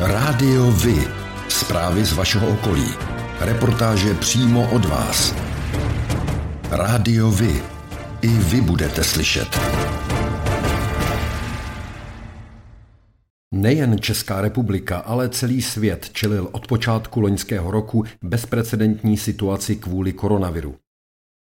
Rádio 0.00 0.70
Vy. 0.70 1.08
Zprávy 1.48 2.04
z 2.04 2.12
vašeho 2.12 2.48
okolí. 2.48 2.86
Reportáže 3.40 4.14
přímo 4.14 4.70
od 4.72 4.84
vás. 4.84 5.34
Rádio 6.70 7.30
Vy. 7.30 7.62
I 8.22 8.28
vy 8.28 8.60
budete 8.60 9.04
slyšet. 9.04 9.60
Nejen 13.54 13.98
Česká 14.00 14.40
republika, 14.40 14.98
ale 14.98 15.28
celý 15.28 15.62
svět 15.62 16.10
čelil 16.12 16.48
od 16.52 16.66
počátku 16.66 17.20
loňského 17.20 17.70
roku 17.70 18.04
bezprecedentní 18.22 19.16
situaci 19.16 19.76
kvůli 19.76 20.12
koronaviru. 20.12 20.76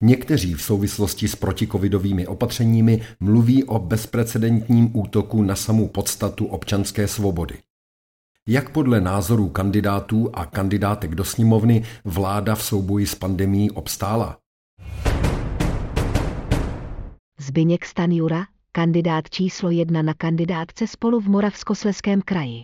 Někteří 0.03 0.53
v 0.53 0.61
souvislosti 0.61 1.27
s 1.27 1.35
protikovidovými 1.35 2.27
opatřeními 2.27 3.01
mluví 3.19 3.63
o 3.63 3.79
bezprecedentním 3.79 4.97
útoku 4.97 5.41
na 5.41 5.55
samou 5.55 5.87
podstatu 5.87 6.45
občanské 6.45 7.07
svobody. 7.07 7.55
Jak 8.49 8.69
podle 8.69 9.01
názorů 9.01 9.49
kandidátů 9.49 10.29
a 10.33 10.45
kandidátek 10.45 11.15
do 11.15 11.23
sněmovny 11.23 11.85
vláda 12.03 12.55
v 12.55 12.63
souboji 12.63 13.07
s 13.07 13.15
pandemí 13.15 13.71
obstála? 13.71 14.37
Zbyněk 17.39 17.85
Stanjura, 17.85 18.45
kandidát 18.71 19.29
číslo 19.29 19.69
jedna 19.69 20.01
na 20.01 20.13
kandidátce 20.13 20.87
spolu 20.87 21.19
v 21.19 21.27
Moravskosleském 21.27 22.21
kraji. 22.21 22.63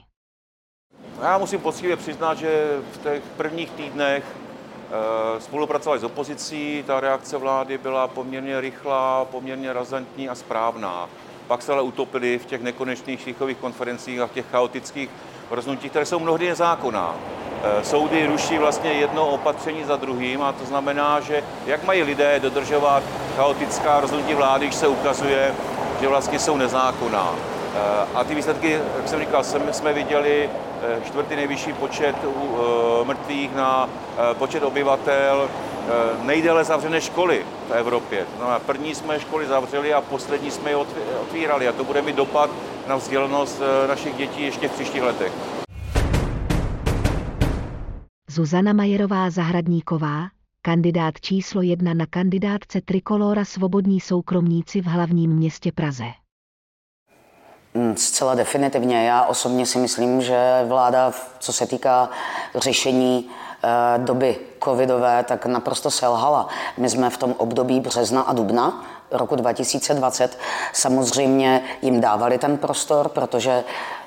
Já 1.22 1.38
musím 1.38 1.60
poctivě 1.60 1.98
přiznat, 1.98 2.38
že 2.38 2.80
v 2.92 2.98
těch 2.98 3.24
prvních 3.38 3.70
týdnech 3.72 4.26
e, 5.38 5.42
spolupracovali 5.42 6.00
s 6.02 6.04
opozicí, 6.04 6.84
ta 6.88 7.00
reakce 7.00 7.38
vlády 7.38 7.78
byla 7.78 8.08
poměrně 8.08 8.62
rychlá, 8.62 9.26
poměrně 9.26 9.74
razantní 9.74 10.30
a 10.30 10.36
správná. 10.36 11.10
Pak 11.52 11.62
se 11.62 11.72
ale 11.72 11.82
utopili 11.82 12.40
v 12.40 12.46
těch 12.46 12.62
nekonečných 12.62 13.22
šichových 13.22 13.58
konferencích 13.58 14.20
a 14.20 14.28
v 14.28 14.32
těch 14.32 14.46
chaotických 14.52 15.10
rozhodnutí, 15.50 15.90
které 15.90 16.06
jsou 16.06 16.20
mnohdy 16.20 16.50
nezákonná. 16.50 17.16
Eh, 17.64 17.84
soudy 17.84 18.28
ruší 18.28 18.58
vlastně 18.58 18.92
jedno 18.92 19.28
opatření 19.28 19.84
za 19.84 19.96
druhým 19.96 20.42
a 20.42 20.52
to 20.52 20.66
znamená, 20.66 21.20
že 21.20 21.44
jak 21.66 21.84
mají 21.84 22.04
lidé 22.04 22.40
dodržovat 22.40 23.04
chaotická 23.36 24.00
rozhodnutí 24.00 24.34
vlády, 24.34 24.66
když 24.66 24.76
se 24.76 24.88
ukazuje, 24.88 25.56
že 26.02 26.08
vlastně 26.08 26.40
jsou 26.40 26.58
nezákonná. 26.58 27.36
Eh, 27.36 28.08
a 28.16 28.24
ty 28.24 28.36
výsledky, 28.36 28.72
jak 28.72 29.08
jsem 29.08 29.20
říkal, 29.20 29.44
jsme 29.72 29.94
viděli 29.94 30.50
eh, 30.50 31.02
čtvrtý 31.06 31.36
nejvyšší 31.36 31.74
počet 31.74 32.16
mrtvých 33.04 33.56
na 33.56 33.90
počet 34.34 34.64
obyvatel, 34.64 35.50
nejdéle 36.24 36.64
zavřené 36.64 37.02
školy 37.02 37.46
v 37.68 37.72
Evropě. 37.72 38.26
No 38.40 38.48
a 38.50 38.60
první 38.60 38.96
jsme 38.96 39.20
školy 39.20 39.48
zavřeli 39.48 39.94
a 39.94 40.02
poslední 40.02 40.52
jsme 40.52 40.70
je 40.70 40.76
otvírali 41.22 41.68
a 41.68 41.72
to 41.72 41.84
bude 41.84 42.02
mít 42.02 42.16
dopad 42.16 42.50
na 42.88 42.96
vzdělanost 42.96 43.62
eh, 43.62 43.88
našich 43.88 44.16
dětí 44.16 44.44
ještě 44.44 44.68
v 44.68 44.72
příštích 44.72 45.02
letech. 45.02 45.34
Zuzana 48.30 48.74
Majerová 48.74 49.30
Zahradníková, 49.30 50.28
kandidát 50.62 51.14
číslo 51.22 51.62
jedna 51.62 51.94
na 51.94 52.06
kandidátce 52.10 52.82
Trikolora 52.82 53.46
Svobodní 53.46 54.00
soukromníci 54.00 54.82
v 54.82 54.86
hlavním 54.86 55.32
městě 55.32 55.72
Praze. 55.72 56.04
Hmm, 57.76 57.98
zcela 57.98 58.36
definitivně. 58.36 59.06
Já 59.06 59.26
osobně 59.26 59.66
si 59.66 59.78
myslím, 59.78 60.22
že 60.22 60.62
vláda, 60.68 61.14
co 61.40 61.54
se 61.54 61.68
týká 61.68 62.10
řešení 62.56 63.30
eh, 63.30 63.51
doby 63.98 64.38
covidové, 64.64 65.24
tak 65.24 65.46
naprosto 65.46 65.92
selhala. 65.92 66.48
My 66.78 66.90
jsme 66.90 67.10
v 67.10 67.18
tom 67.18 67.36
období 67.38 67.80
března 67.80 68.22
a 68.22 68.34
dubna 68.34 68.84
roku 69.12 69.36
2020 69.36 70.40
samozřejmě 70.74 71.64
jim 71.82 72.02
dávali 72.02 72.38
ten 72.38 72.58
prostor, 72.58 73.10
protože 73.10 73.64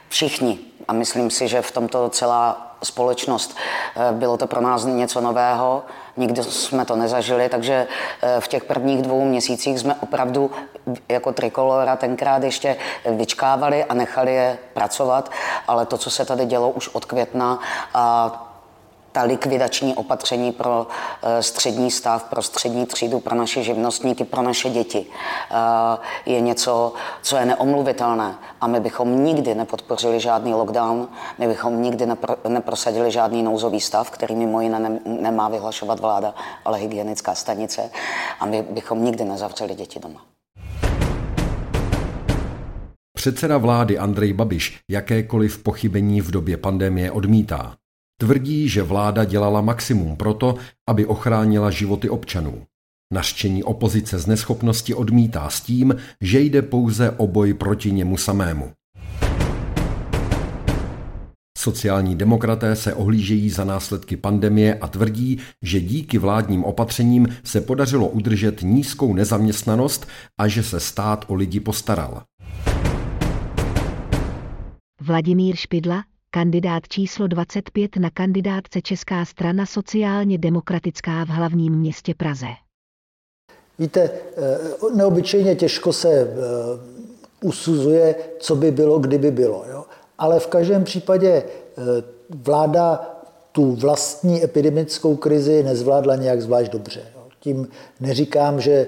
všichni, 0.09 0.59
a 0.89 0.93
myslím 0.93 1.31
si, 1.31 1.49
že 1.49 1.63
v 1.63 1.73
tomto 1.73 2.09
celá 2.09 2.77
společnost, 2.83 3.57
eh, 3.97 4.13
bylo 4.13 4.37
to 4.37 4.47
pro 4.47 4.61
nás 4.61 4.85
něco 4.85 5.21
nového, 5.21 5.83
nikdy 6.17 6.45
jsme 6.45 6.85
to 6.85 6.97
nezažili, 6.97 7.49
takže 7.49 7.87
eh, 8.23 8.41
v 8.41 8.49
těch 8.49 8.65
prvních 8.65 9.03
dvou 9.03 9.25
měsících 9.25 9.79
jsme 9.79 9.95
opravdu 9.95 10.51
jako 11.09 11.33
trikolora 11.33 11.97
tenkrát 11.97 12.43
ještě 12.43 12.77
vyčkávali 13.05 13.85
a 13.85 13.95
nechali 13.95 14.35
je 14.35 14.59
pracovat, 14.75 15.31
ale 15.69 15.87
to, 15.87 15.99
co 15.99 16.11
se 16.11 16.25
tady 16.25 16.47
dělo 16.47 16.71
už 16.71 16.89
od 16.89 17.05
května 17.05 17.59
a 17.95 18.44
ta 19.15 19.23
likvidační 19.23 19.95
opatření 19.95 20.53
pro 20.53 20.87
eh, 21.23 21.43
střední 21.43 21.91
stav, 21.91 22.25
pro 22.25 22.43
střední 22.43 22.87
třídu, 22.87 23.21
pro 23.21 23.35
naše 23.35 23.63
živnostníky, 23.63 24.25
pro 24.25 24.43
naše 24.43 24.71
děti 24.71 25.07
eh, 25.07 26.31
je 26.31 26.41
něco, 26.41 26.93
co 27.23 27.37
je 27.37 27.45
neomluvitelné. 27.45 28.35
A 28.61 28.67
my 28.67 28.81
bychom 28.81 29.25
nikdy 29.25 29.55
nepodpořili 29.55 30.21
žádný 30.21 30.55
lockdown, 30.55 31.09
my 31.39 31.47
bychom 31.47 31.83
nikdy 31.83 32.07
nepro, 32.07 32.37
neprosadili 32.49 33.11
žádný 33.11 33.43
nouzový 33.43 33.81
stav, 33.81 34.11
který 34.11 34.37
mimo 34.37 34.61
jiné 34.61 35.01
nemá 35.05 35.49
vyhlašovat 35.49 36.01
vláda, 36.01 36.35
ale 36.65 36.79
hygienická 36.79 37.35
stanice. 37.35 37.91
A 38.41 38.47
my 38.47 38.63
bychom 38.63 39.05
nikdy 39.05 39.25
nezavřeli 39.25 39.75
děti 39.75 40.01
doma. 40.01 40.21
Předseda 43.17 43.59
vlády 43.59 43.99
Andrej 43.99 44.33
Babiš 44.33 44.81
jakékoliv 44.91 45.63
pochybení 45.63 46.21
v 46.21 46.31
době 46.31 46.57
pandemie 46.57 47.11
odmítá. 47.11 47.75
Tvrdí, 48.21 48.69
že 48.69 48.83
vláda 48.83 49.25
dělala 49.25 49.61
maximum 49.61 50.17
proto, 50.17 50.55
aby 50.89 51.07
ochránila 51.07 51.71
životy 51.71 52.09
občanů. 52.09 52.67
Naštění 53.13 53.63
opozice 53.63 54.19
z 54.19 54.27
neschopnosti 54.27 54.95
odmítá 54.95 55.51
s 55.51 55.61
tím, 55.61 55.97
že 56.21 56.41
jde 56.41 56.63
pouze 56.63 57.11
o 57.11 57.27
boj 57.27 57.55
proti 57.55 57.93
němu 57.93 58.17
samému. 58.17 58.73
Sociální 61.59 62.17
demokraté 62.17 62.77
se 62.77 62.95
ohlížejí 62.95 63.51
za 63.51 63.65
následky 63.65 64.17
pandemie 64.17 64.75
a 64.75 64.89
tvrdí, 64.89 65.39
že 65.63 65.81
díky 65.81 66.19
vládním 66.19 66.65
opatřením 66.65 67.29
se 67.45 67.61
podařilo 67.61 68.09
udržet 68.09 68.63
nízkou 68.63 69.15
nezaměstnanost 69.15 70.07
a 70.41 70.49
že 70.49 70.63
se 70.63 70.81
stát 70.81 71.25
o 71.29 71.35
lidi 71.35 71.61
postaral. 71.61 72.23
Vladimír 75.01 75.57
Špidla, 75.57 76.03
kandidát 76.35 76.89
číslo 76.89 77.27
25 77.27 77.97
na 77.97 78.11
kandidátce 78.11 78.83
Česká 78.83 79.25
strana 79.25 79.67
sociálně 79.67 80.39
demokratická 80.39 81.25
v 81.25 81.29
hlavním 81.29 81.73
městě 81.73 82.15
Praze. 82.17 82.47
Víte, 83.79 84.01
eh, 84.01 84.59
neobyčejně 84.95 85.55
těžko 85.55 85.93
se 85.93 86.09
eh, 86.11 86.27
usuzuje, 87.43 88.15
co 88.39 88.57
by 88.57 88.71
bylo, 88.71 88.99
kdyby 88.99 89.31
bylo. 89.31 89.65
Jo? 89.71 89.85
Ale 90.19 90.41
v 90.41 90.47
každém 90.47 90.85
případě 90.85 91.31
eh, 91.31 91.83
vláda 92.31 93.11
tu 93.53 93.73
vlastní 93.73 94.45
epidemickou 94.45 95.17
krizi 95.17 95.63
nezvládla 95.63 96.17
nějak 96.17 96.43
zvlášť 96.43 96.73
dobře. 96.73 97.01
Tím 97.41 97.69
neříkám, 98.01 98.61
že 98.61 98.87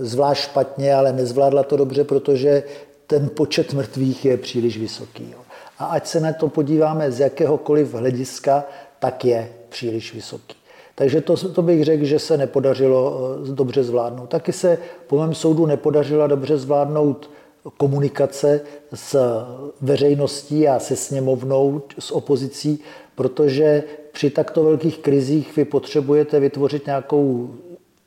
zvlášť 0.00 0.42
špatně, 0.42 0.94
ale 0.94 1.12
nezvládla 1.12 1.62
to 1.62 1.76
dobře, 1.76 2.04
protože 2.04 2.62
ten 3.06 3.28
počet 3.28 3.72
mrtvých 3.72 4.24
je 4.24 4.36
příliš 4.36 4.78
vysoký. 4.78 5.30
Jo? 5.32 5.45
A 5.78 5.84
ať 5.84 6.06
se 6.06 6.20
na 6.20 6.32
to 6.32 6.48
podíváme 6.48 7.12
z 7.12 7.20
jakéhokoliv 7.20 7.94
hlediska, 7.94 8.64
tak 8.98 9.24
je 9.24 9.52
příliš 9.68 10.14
vysoký. 10.14 10.56
Takže 10.94 11.20
to, 11.20 11.36
to 11.36 11.62
bych 11.62 11.84
řekl, 11.84 12.04
že 12.04 12.18
se 12.18 12.36
nepodařilo 12.36 13.20
eh, 13.44 13.52
dobře 13.52 13.84
zvládnout. 13.84 14.26
Taky 14.26 14.52
se 14.52 14.78
po 15.06 15.18
mém 15.18 15.34
soudu 15.34 15.66
nepodařila 15.66 16.26
dobře 16.26 16.58
zvládnout 16.58 17.30
komunikace 17.76 18.60
s 18.94 19.42
veřejností 19.80 20.68
a 20.68 20.78
se 20.78 20.96
sněmovnou, 20.96 21.82
s 21.98 22.10
opozicí, 22.10 22.80
protože 23.14 23.82
při 24.12 24.30
takto 24.30 24.64
velkých 24.64 24.98
krizích 24.98 25.56
vy 25.56 25.64
potřebujete 25.64 26.40
vytvořit 26.40 26.86
nějakou 26.86 27.54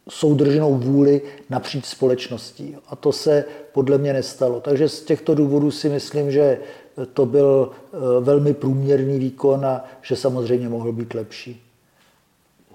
soudržnou 0.10 0.76
vůli 0.76 1.22
napříč 1.50 1.86
společností. 1.86 2.78
A 2.88 2.96
to 2.96 3.12
se 3.12 3.46
podle 3.72 3.98
mě 3.98 4.14
nestalo. 4.14 4.62
Takže 4.62 4.90
z 4.90 5.02
těchto 5.02 5.36
důvodů 5.36 5.72
si 5.72 5.90
myslím, 5.90 6.32
že 6.32 6.58
to 7.06 7.26
byl 7.26 7.72
eh, 7.72 7.98
velmi 8.20 8.54
průměrný 8.54 9.20
výkon 9.20 9.66
a 9.66 9.86
že 10.02 10.16
samozřejmě 10.16 10.70
mohl 10.70 10.92
být 10.92 11.14
lepší. 11.14 11.64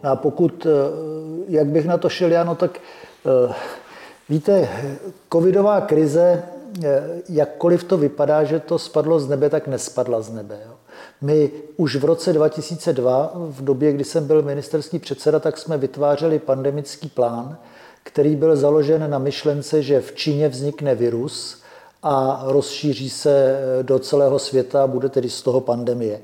No 0.04 0.10
a 0.10 0.16
pokud, 0.16 0.66
eh, 0.66 0.70
jak 1.48 1.66
bych 1.66 1.86
na 1.86 1.98
to 1.98 2.08
šel 2.08 2.32
já, 2.32 2.44
no 2.44 2.54
tak 2.54 2.78
eh, 3.48 3.54
víte, 4.28 4.68
covidová 5.32 5.80
krize, 5.80 6.42
jakkoliv 7.28 7.84
to 7.84 7.96
vypadá, 7.96 8.44
že 8.44 8.60
to 8.60 8.78
spadlo 8.78 9.20
z 9.20 9.28
nebe, 9.28 9.50
tak 9.50 9.68
nespadla 9.68 10.20
z 10.20 10.32
nebe. 10.32 10.58
Jo. 10.66 10.72
My 11.20 11.50
už 11.76 11.96
v 11.96 12.04
roce 12.04 12.32
2002, 12.32 13.32
v 13.34 13.64
době, 13.64 13.92
kdy 13.92 14.04
jsem 14.04 14.26
byl 14.26 14.42
ministerský 14.42 14.98
předseda, 14.98 15.40
tak 15.40 15.58
jsme 15.58 15.78
vytvářeli 15.78 16.38
pandemický 16.38 17.08
plán, 17.08 17.58
který 18.02 18.36
byl 18.36 18.56
založen 18.56 19.10
na 19.10 19.18
myšlence, 19.18 19.82
že 19.82 20.00
v 20.00 20.14
Číně 20.14 20.48
vznikne 20.48 20.94
virus, 20.94 21.63
a 22.04 22.42
rozšíří 22.46 23.10
se 23.10 23.60
do 23.82 23.98
celého 23.98 24.38
světa 24.38 24.82
a 24.82 24.86
bude 24.86 25.08
tedy 25.08 25.30
z 25.30 25.42
toho 25.42 25.60
pandemie. 25.60 26.20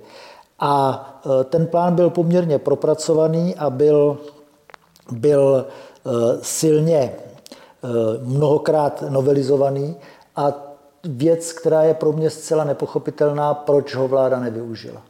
A 0.59 1.05
e, 1.41 1.45
ten 1.45 1.67
plán 1.67 1.95
byl 1.95 2.11
poměrně 2.11 2.59
propracovaný 2.59 3.57
a 3.57 3.71
byl, 3.71 4.19
byl 5.11 5.67
e, 5.67 6.11
silně 6.43 7.13
mnohokrát 8.23 9.05
novelizovaný 9.09 9.97
a 10.37 10.53
věc, 11.05 11.53
která 11.53 11.83
je 11.83 11.95
pro 11.95 12.13
mě 12.13 12.31
zcela 12.31 12.65
nepochopitelná, 12.65 13.55
proč 13.55 13.95
ho 13.95 14.09
vláda 14.09 14.41
nevyužila. 14.41 15.03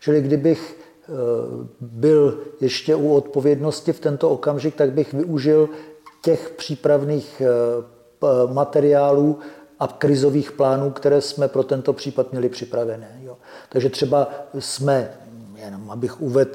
Čili 0.00 0.22
kdybych 0.22 0.76
byl 1.80 2.38
ještě 2.60 2.94
u 2.94 3.14
odpovědnosti 3.14 3.92
v 3.92 4.00
tento 4.00 4.30
okamžik, 4.30 4.74
tak 4.74 4.92
bych 4.92 5.14
využil 5.14 5.68
těch 6.22 6.50
přípravných 6.50 7.42
materiálů 8.52 9.38
a 9.80 9.86
krizových 9.86 10.52
plánů, 10.52 10.90
které 10.90 11.20
jsme 11.20 11.48
pro 11.48 11.62
tento 11.62 11.92
případ 11.92 12.30
měli 12.32 12.48
připravené. 12.48 13.20
Jo. 13.22 13.36
Takže 13.68 13.90
třeba 13.90 14.28
jsme, 14.58 15.10
jenom 15.56 15.90
abych 15.90 16.20
uvedl 16.20 16.54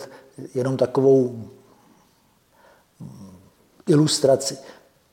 jenom 0.55 0.77
takovou 0.77 1.43
ilustraci. 3.87 4.57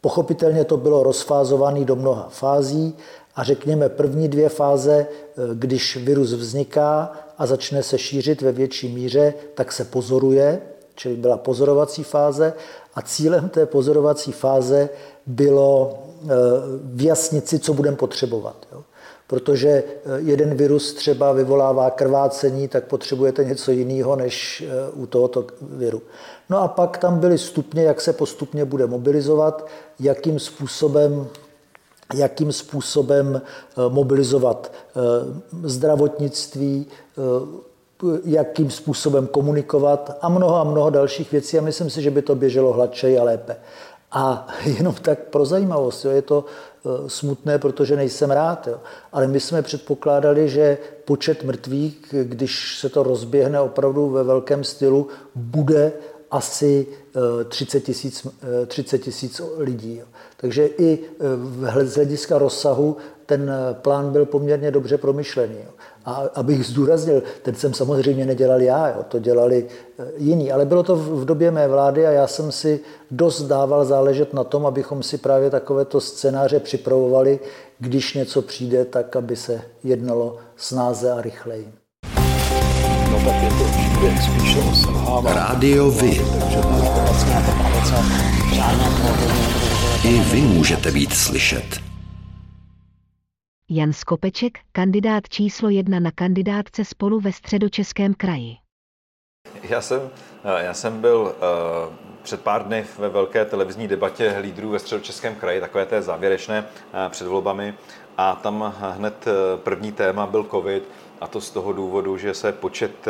Pochopitelně 0.01 0.65
to 0.65 0.77
bylo 0.77 1.03
rozfázované 1.03 1.85
do 1.85 1.97
mnoha 1.97 2.29
fází 2.29 2.97
a 3.35 3.45
řekněme 3.45 3.89
první 3.89 4.29
dvě 4.29 4.49
fáze, 4.49 5.07
když 5.55 5.97
virus 5.97 6.33
vzniká 6.33 7.13
a 7.39 7.47
začne 7.47 7.83
se 7.83 7.99
šířit 7.99 8.43
ve 8.43 8.53
větší 8.53 8.89
míře, 8.89 9.35
tak 9.55 9.73
se 9.73 9.85
pozoruje, 9.85 10.63
čili 10.95 11.17
byla 11.17 11.37
pozorovací 11.37 12.03
fáze 12.03 12.53
a 12.95 13.03
cílem 13.03 13.49
té 13.49 13.67
pozorovací 13.67 14.33
fáze 14.33 14.89
bylo 15.27 15.99
vyjasnit 16.83 17.49
si, 17.49 17.59
co 17.59 17.75
budeme 17.75 17.97
potřebovat. 17.97 18.67
Jo. 18.73 18.83
Protože 19.27 19.69
eh, 19.69 19.85
jeden 20.19 20.55
virus 20.55 20.95
třeba 20.95 21.33
vyvolává 21.33 21.91
krvácení, 21.91 22.69
tak 22.69 22.85
potřebujete 22.85 23.45
něco 23.45 23.71
jiného 23.71 24.17
než 24.17 24.65
eh, 24.67 24.91
u 24.91 25.07
tohoto 25.07 25.47
viru. 25.61 26.03
No 26.51 26.59
a 26.59 26.69
pak 26.69 26.99
tam 26.99 27.19
byly 27.19 27.39
stupně, 27.39 27.83
jak 27.83 28.01
se 28.01 28.13
postupně 28.13 28.65
bude 28.65 28.87
mobilizovat, 28.87 29.67
jakým 30.01 30.39
způsobem 30.39 31.29
jakým 32.15 32.53
způsobem 32.53 33.43
mobilizovat 33.89 34.73
zdravotnictví, 35.63 36.87
jakým 38.25 38.71
způsobem 38.71 39.27
komunikovat 39.27 40.19
a 40.21 40.29
mnoho 40.29 40.57
a 40.57 40.65
mnoho 40.65 40.91
dalších 40.91 41.33
věcí 41.33 41.59
a 41.59 41.63
myslím 41.63 41.91
si, 41.91 42.03
že 42.03 42.11
by 42.11 42.23
to 42.23 42.35
běželo 42.35 42.73
hladčej 42.73 43.19
a 43.19 43.23
lépe. 43.23 43.57
A 44.17 44.49
jenom 44.65 44.95
tak 44.95 45.19
pro 45.19 45.45
zajímavost, 45.45 46.05
jo, 46.05 46.11
je 46.11 46.23
to 46.23 46.45
eh, 46.45 46.89
smutné, 47.11 47.59
protože 47.59 47.97
nejsem 47.97 48.31
rád, 48.31 48.67
jo. 48.67 48.81
ale 49.13 49.27
my 49.27 49.41
jsme 49.41 49.63
předpokládali, 49.63 50.49
že 50.49 50.79
počet 51.05 51.45
mrtvých, 51.45 52.15
když 52.23 52.79
se 52.79 52.89
to 52.89 53.03
rozběhne 53.03 53.61
opravdu 53.61 54.11
ve 54.11 54.25
velkém 54.25 54.65
stylu, 54.65 55.09
bude 55.35 55.93
asi 56.31 56.87
30 57.49 57.79
eh, 57.79 57.81
tisíc 57.81 58.27
30 58.67 59.07
000 59.41 59.53
lidí. 59.59 59.97
Jo. 59.97 60.07
Takže 60.37 60.67
i 60.67 60.99
z 61.83 61.95
hlediska 61.95 62.39
rozsahu 62.39 62.97
ten 63.27 63.53
plán 63.73 64.13
byl 64.13 64.27
poměrně 64.27 64.71
dobře 64.71 64.99
promyšlený. 64.99 65.57
Jo. 65.65 65.71
A 66.07 66.23
abych 66.35 66.67
zdůraznil, 66.67 67.23
ten 67.43 67.55
jsem 67.55 67.75
samozřejmě 67.75 68.27
nedělal 68.27 68.63
já, 68.63 68.89
jo, 68.89 69.05
to 69.09 69.19
dělali 69.19 69.67
eh, 69.99 70.05
jiní, 70.17 70.53
ale 70.53 70.65
bylo 70.65 70.83
to 70.83 70.97
v 70.97 71.25
době 71.25 71.51
mé 71.51 71.69
vlády 71.69 72.07
a 72.07 72.11
já 72.11 72.27
jsem 72.27 72.53
si 72.53 72.81
dost 73.11 73.43
dával 73.43 73.85
záležet 73.85 74.35
na 74.35 74.45
tom, 74.45 74.67
abychom 74.67 75.03
si 75.03 75.19
právě 75.19 75.51
takovéto 75.51 76.01
scénáře 76.01 76.61
připravovali, 76.61 77.41
když 77.79 78.15
něco 78.15 78.43
přijde, 78.43 78.85
tak 78.85 79.17
aby 79.17 79.37
se 79.37 79.63
jednalo 79.85 80.37
snáze 80.57 81.13
a 81.13 81.21
rychleji. 81.23 81.73
No 83.11 83.19
tak 83.25 83.43
je 83.43 83.49
to 83.49 83.65
spíš 84.23 84.87
Rádio 85.25 85.91
Vy. 85.91 86.21
I 90.05 90.21
vy 90.21 90.41
můžete 90.41 90.91
být 90.91 91.13
slyšet. 91.13 91.96
Jan 93.71 93.93
Skopeček, 93.93 94.59
kandidát 94.73 95.29
číslo 95.29 95.69
jedna 95.69 96.01
na 96.01 96.11
kandidátce 96.11 96.85
spolu 96.85 97.21
ve 97.21 97.33
středočeském 97.33 98.15
kraji. 98.15 98.57
Já 99.63 99.81
jsem, 99.81 100.11
eh, 100.45 100.65
já 100.65 100.75
jsem 100.75 101.01
byl 101.01 101.21
uh, 101.21 101.95
před 102.23 102.41
pár 102.41 102.67
dny 102.67 102.87
ve 102.99 103.09
velké 103.09 103.45
televizní 103.45 103.89
debatě 103.89 104.37
lídrů 104.41 104.71
ve 104.71 104.79
středočeském 104.79 105.35
kraji, 105.35 105.61
takové 105.61 105.87
té 105.87 106.03
závěrečné 106.03 106.61
uh, 106.63 106.99
před 107.09 107.27
volbami 107.27 107.75
a 108.17 108.35
tam 108.35 108.75
hned 108.79 109.25
první 109.57 109.93
téma 109.93 110.27
byl 110.27 110.45
covid 110.45 110.89
a 111.21 111.27
to 111.27 111.41
z 111.41 111.51
toho 111.51 111.73
důvodu, 111.73 112.17
že 112.17 112.35
se 112.35 112.53
počet 112.53 113.07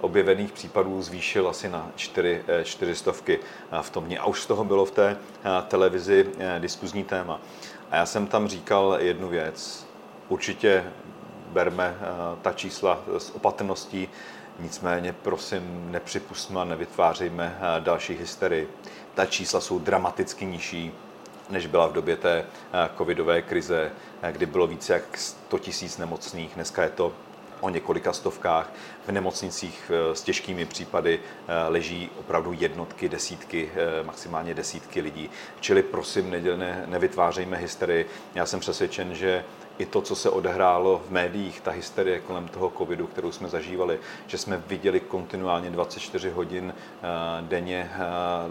objevených 0.00 0.52
případů 0.52 1.02
zvýšil 1.02 1.48
asi 1.48 1.68
na 1.68 1.90
čtyři, 1.96 2.44
čtyři 2.64 2.94
stovky 2.94 3.38
v 3.80 3.90
tom 3.90 4.04
dní. 4.04 4.18
A 4.18 4.24
už 4.24 4.42
z 4.42 4.46
toho 4.46 4.64
bylo 4.64 4.84
v 4.84 4.90
té 4.90 5.16
televizi 5.68 6.26
diskuzní 6.58 7.04
téma. 7.04 7.40
A 7.90 7.96
já 7.96 8.06
jsem 8.06 8.26
tam 8.26 8.48
říkal 8.48 8.96
jednu 9.00 9.28
věc 9.28 9.89
určitě 10.30 10.84
berme 11.52 11.96
eh, 12.00 12.06
ta 12.42 12.52
čísla 12.52 12.98
s 13.18 13.30
opatrností, 13.30 14.08
nicméně 14.60 15.12
prosím 15.12 15.92
nepřipustme 15.92 16.60
a 16.60 16.64
nevytvářejme 16.64 17.58
eh, 17.58 17.80
další 17.80 18.14
hysterii. 18.14 18.68
Ta 19.14 19.26
čísla 19.26 19.60
jsou 19.60 19.78
dramaticky 19.78 20.46
nižší, 20.46 20.92
než 21.50 21.66
byla 21.66 21.86
v 21.86 21.92
době 21.92 22.16
té 22.16 22.38
eh, 22.38 22.90
covidové 22.98 23.42
krize, 23.42 23.90
kdy 24.32 24.46
bylo 24.46 24.66
více 24.66 24.92
jak 24.92 25.16
100 25.16 25.58
tisíc 25.58 25.98
nemocných. 25.98 26.54
Dneska 26.54 26.82
je 26.82 26.90
to 26.90 27.12
o 27.60 27.68
několika 27.68 28.12
stovkách. 28.12 28.72
V 29.06 29.12
nemocnicích 29.12 29.90
s 30.12 30.22
těžkými 30.22 30.66
případy 30.66 31.20
leží 31.68 32.10
opravdu 32.18 32.52
jednotky, 32.52 33.08
desítky, 33.08 33.70
maximálně 34.02 34.54
desítky 34.54 35.00
lidí. 35.00 35.30
Čili 35.60 35.82
prosím, 35.82 36.30
ne, 36.30 36.84
nevytvářejme 36.86 37.56
hysterii. 37.56 38.06
Já 38.34 38.46
jsem 38.46 38.60
přesvědčen, 38.60 39.14
že 39.14 39.44
i 39.80 39.86
to, 39.86 40.00
co 40.02 40.16
se 40.16 40.30
odehrálo 40.30 41.02
v 41.08 41.10
médiích, 41.10 41.60
ta 41.60 41.70
hysterie 41.70 42.20
kolem 42.20 42.48
toho 42.48 42.72
covidu, 42.78 43.06
kterou 43.06 43.32
jsme 43.32 43.48
zažívali, 43.48 43.98
že 44.26 44.38
jsme 44.38 44.62
viděli 44.66 45.00
kontinuálně 45.00 45.70
24 45.70 46.30
hodin 46.30 46.74
eh, 46.74 47.06
denně 47.40 47.90
eh, 47.94 47.98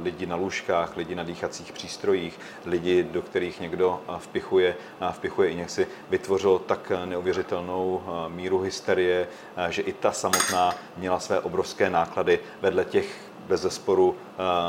lidi 0.03 0.25
na 0.25 0.35
lůžkách, 0.35 0.97
lidi 0.97 1.15
na 1.15 1.23
dýchacích 1.23 1.71
přístrojích, 1.71 2.39
lidi, 2.65 3.03
do 3.03 3.21
kterých 3.21 3.59
někdo 3.59 4.01
eh, 4.09 4.13
vpichuje, 4.19 4.75
vpichuje 5.11 5.49
injekci, 5.49 5.87
vytvořilo 6.09 6.59
tak 6.59 6.91
neuvěřitelnou 7.05 8.01
míru 8.27 8.59
hysterie, 8.59 9.27
že 9.69 9.81
i 9.81 9.93
ta 9.93 10.11
samotná 10.11 10.75
měla 10.97 11.19
své 11.19 11.39
obrovské 11.39 11.89
náklady 11.89 12.39
vedle 12.61 12.85
těch 12.85 13.17
bez 13.47 13.61
zesporu 13.61 14.15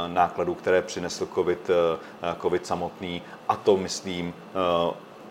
nákladů, 0.06 0.54
které 0.54 0.82
přinesl 0.82 1.28
COVID, 1.34 1.70
COVID 2.42 2.66
samotný. 2.66 3.22
A 3.48 3.56
to, 3.56 3.76
myslím, 3.76 4.34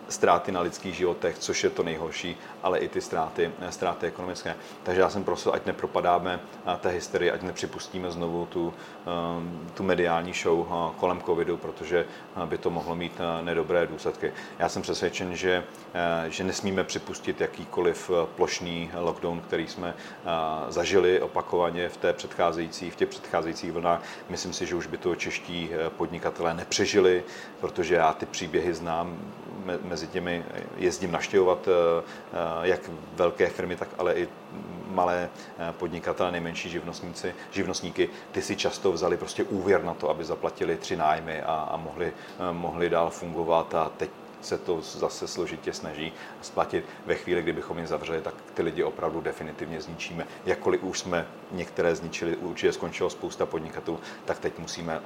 ztráty 0.10 0.52
na 0.52 0.62
lidských 0.62 0.96
životech, 0.96 1.40
což 1.40 1.64
je 1.64 1.70
to 1.70 1.84
nejhorší, 1.84 2.38
ale 2.64 2.80
i 2.80 2.88
ty 2.88 3.02
ztráty, 3.02 3.52
ztráty 3.70 4.08
ekonomické. 4.08 4.56
Takže 4.84 5.02
já 5.02 5.10
jsem 5.10 5.24
prosil, 5.24 5.54
ať 5.54 5.66
nepropadáme 5.66 6.40
té 6.80 6.90
hysterii, 6.90 7.32
ať 7.32 7.42
nepřipustíme 7.42 8.12
znovu 8.12 8.46
tu, 8.46 8.74
um, 9.38 9.70
tu 9.74 9.84
mediální 9.84 10.34
show 10.34 10.68
kolem 10.98 11.22
covidu, 11.22 11.58
protože 11.58 12.06
by 12.46 12.58
to 12.58 12.70
mohlo 12.70 12.96
mít 12.96 13.14
nedobré 13.42 13.88
důsledky. 13.88 14.34
Já 14.60 14.70
jsem 14.70 14.82
přesvědčen, 14.82 15.36
že, 15.36 15.64
že 16.28 16.44
nesmíme 16.44 16.84
připustit 16.84 17.42
jakýkoliv 17.42 18.12
plošný 18.36 18.92
lockdown, 18.94 19.42
který 19.42 19.68
jsme 19.68 19.94
zažili 20.70 21.22
opakovaně 21.22 21.90
v, 21.90 21.98
té 21.98 22.14
předcházející, 22.14 22.92
v 22.92 22.96
těch 22.96 23.10
předcházejících 23.10 23.72
vlnách. 23.72 24.04
Myslím 24.30 24.54
si, 24.54 24.66
že 24.66 24.76
už 24.76 24.88
by 24.88 24.98
to 24.98 25.16
čeští 25.16 25.70
podnikatelé 25.98 26.54
nepřežili, 26.54 27.24
protože 27.60 27.96
já 27.96 28.14
ty 28.14 28.26
příběhy 28.26 28.74
znám 28.74 29.18
mezi 29.84 29.99
těmi 30.08 30.46
jezdím 30.78 31.12
naštěvovat 31.12 31.68
eh, 31.68 32.04
eh, 32.34 32.68
jak 32.68 32.82
velké 33.14 33.50
firmy, 33.50 33.76
tak 33.76 33.90
ale 33.98 34.14
i 34.14 34.28
malé 34.88 35.30
eh, 35.60 35.74
podnikatele, 35.74 36.32
nejmenší 36.32 36.70
živnostníci, 36.70 37.36
živnostníky, 37.52 38.10
ty 38.32 38.42
si 38.42 38.56
často 38.56 38.92
vzali 38.92 39.18
prostě 39.18 39.44
úvěr 39.44 39.84
na 39.84 39.94
to, 39.94 40.10
aby 40.10 40.24
zaplatili 40.26 40.78
tři 40.78 40.96
nájmy 40.96 41.42
a, 41.42 41.54
a 41.72 41.78
mohli, 41.78 42.14
mohli 42.52 42.90
dál 42.90 43.10
fungovat. 43.10 43.76
A 43.76 43.92
teď 43.98 44.10
se 44.42 44.58
to 44.58 44.82
zase 44.82 45.28
složitě 45.28 45.74
snaží 45.74 46.14
splatit. 46.42 46.86
Ve 47.06 47.16
chvíli, 47.16 47.42
kdybychom 47.42 47.78
je 47.78 47.88
zavřeli, 47.88 48.22
tak 48.22 48.34
ty 48.54 48.62
lidi 48.62 48.84
opravdu 48.84 49.22
definitivně 49.22 49.82
zničíme. 49.82 50.28
Jakkoliv 50.46 50.84
už 50.84 51.00
jsme 51.00 51.28
některé 51.52 51.96
zničili, 51.96 52.36
určitě 52.36 52.74
skončilo 52.74 53.10
spousta 53.10 53.46
podnikatelů, 53.46 54.00
tak 54.26 54.40
teď 54.40 54.60
musíme 54.60 55.02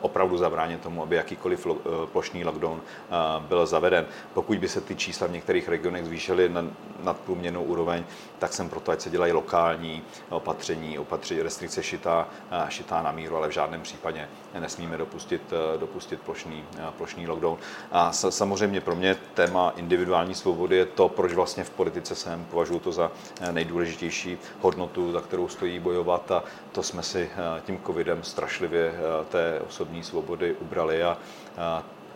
opravdu 0.00 0.36
zabránit 0.36 0.80
tomu, 0.80 1.02
aby 1.02 1.16
jakýkoliv 1.16 1.66
eh, 1.66 2.06
plošný 2.12 2.44
lockdown 2.44 2.80
eh, 2.80 3.14
byl 3.40 3.66
zaveden. 3.66 4.06
Pokud 4.34 4.58
by 4.58 4.68
se 4.68 4.80
ty 4.80 4.96
čísla 4.96 5.26
v 5.26 5.30
některých 5.32 5.68
regionech 5.68 6.04
zvýšily 6.04 6.48
na 6.48 6.64
nadprůměrnou 7.02 7.62
úroveň, 7.62 8.04
tak 8.38 8.52
jsem 8.52 8.68
proto, 8.68 8.92
ať 8.92 9.00
se 9.00 9.10
dělají 9.10 9.32
lokální 9.32 10.02
opatření, 10.30 10.98
opatření 10.98 11.42
restrikce 11.42 11.82
šitá, 11.82 12.28
eh, 12.50 12.66
šitá 12.68 13.02
na 13.02 13.12
míru, 13.12 13.36
ale 13.36 13.48
v 13.48 13.52
žádném 13.52 13.82
případě 13.82 14.28
nesmíme 14.60 14.96
dopustit, 14.96 15.42
dopustit 15.80 16.20
plošný, 16.20 16.64
plošný 16.96 17.26
lockdown. 17.26 17.58
A 17.92 18.12
samozřejmě 18.12 18.73
pro 18.80 18.96
mě 18.96 19.16
téma 19.34 19.72
individuální 19.76 20.34
svobody 20.34 20.76
je 20.76 20.86
to, 20.86 21.08
proč 21.08 21.32
vlastně 21.32 21.64
v 21.64 21.70
politice 21.70 22.14
jsem, 22.14 22.44
považuji 22.44 22.78
to 22.78 22.92
za 22.92 23.12
nejdůležitější 23.50 24.38
hodnotu, 24.60 25.12
za 25.12 25.20
kterou 25.20 25.48
stojí 25.48 25.78
bojovat. 25.78 26.30
A 26.30 26.44
to 26.72 26.82
jsme 26.82 27.02
si 27.02 27.30
tím 27.66 27.80
covidem 27.86 28.22
strašlivě 28.22 28.94
té 29.28 29.60
osobní 29.68 30.02
svobody 30.02 30.56
ubrali 30.60 31.02
a 31.02 31.18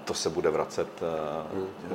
to 0.05 0.15
se 0.15 0.31
bude 0.31 0.51
vracet 0.51 0.89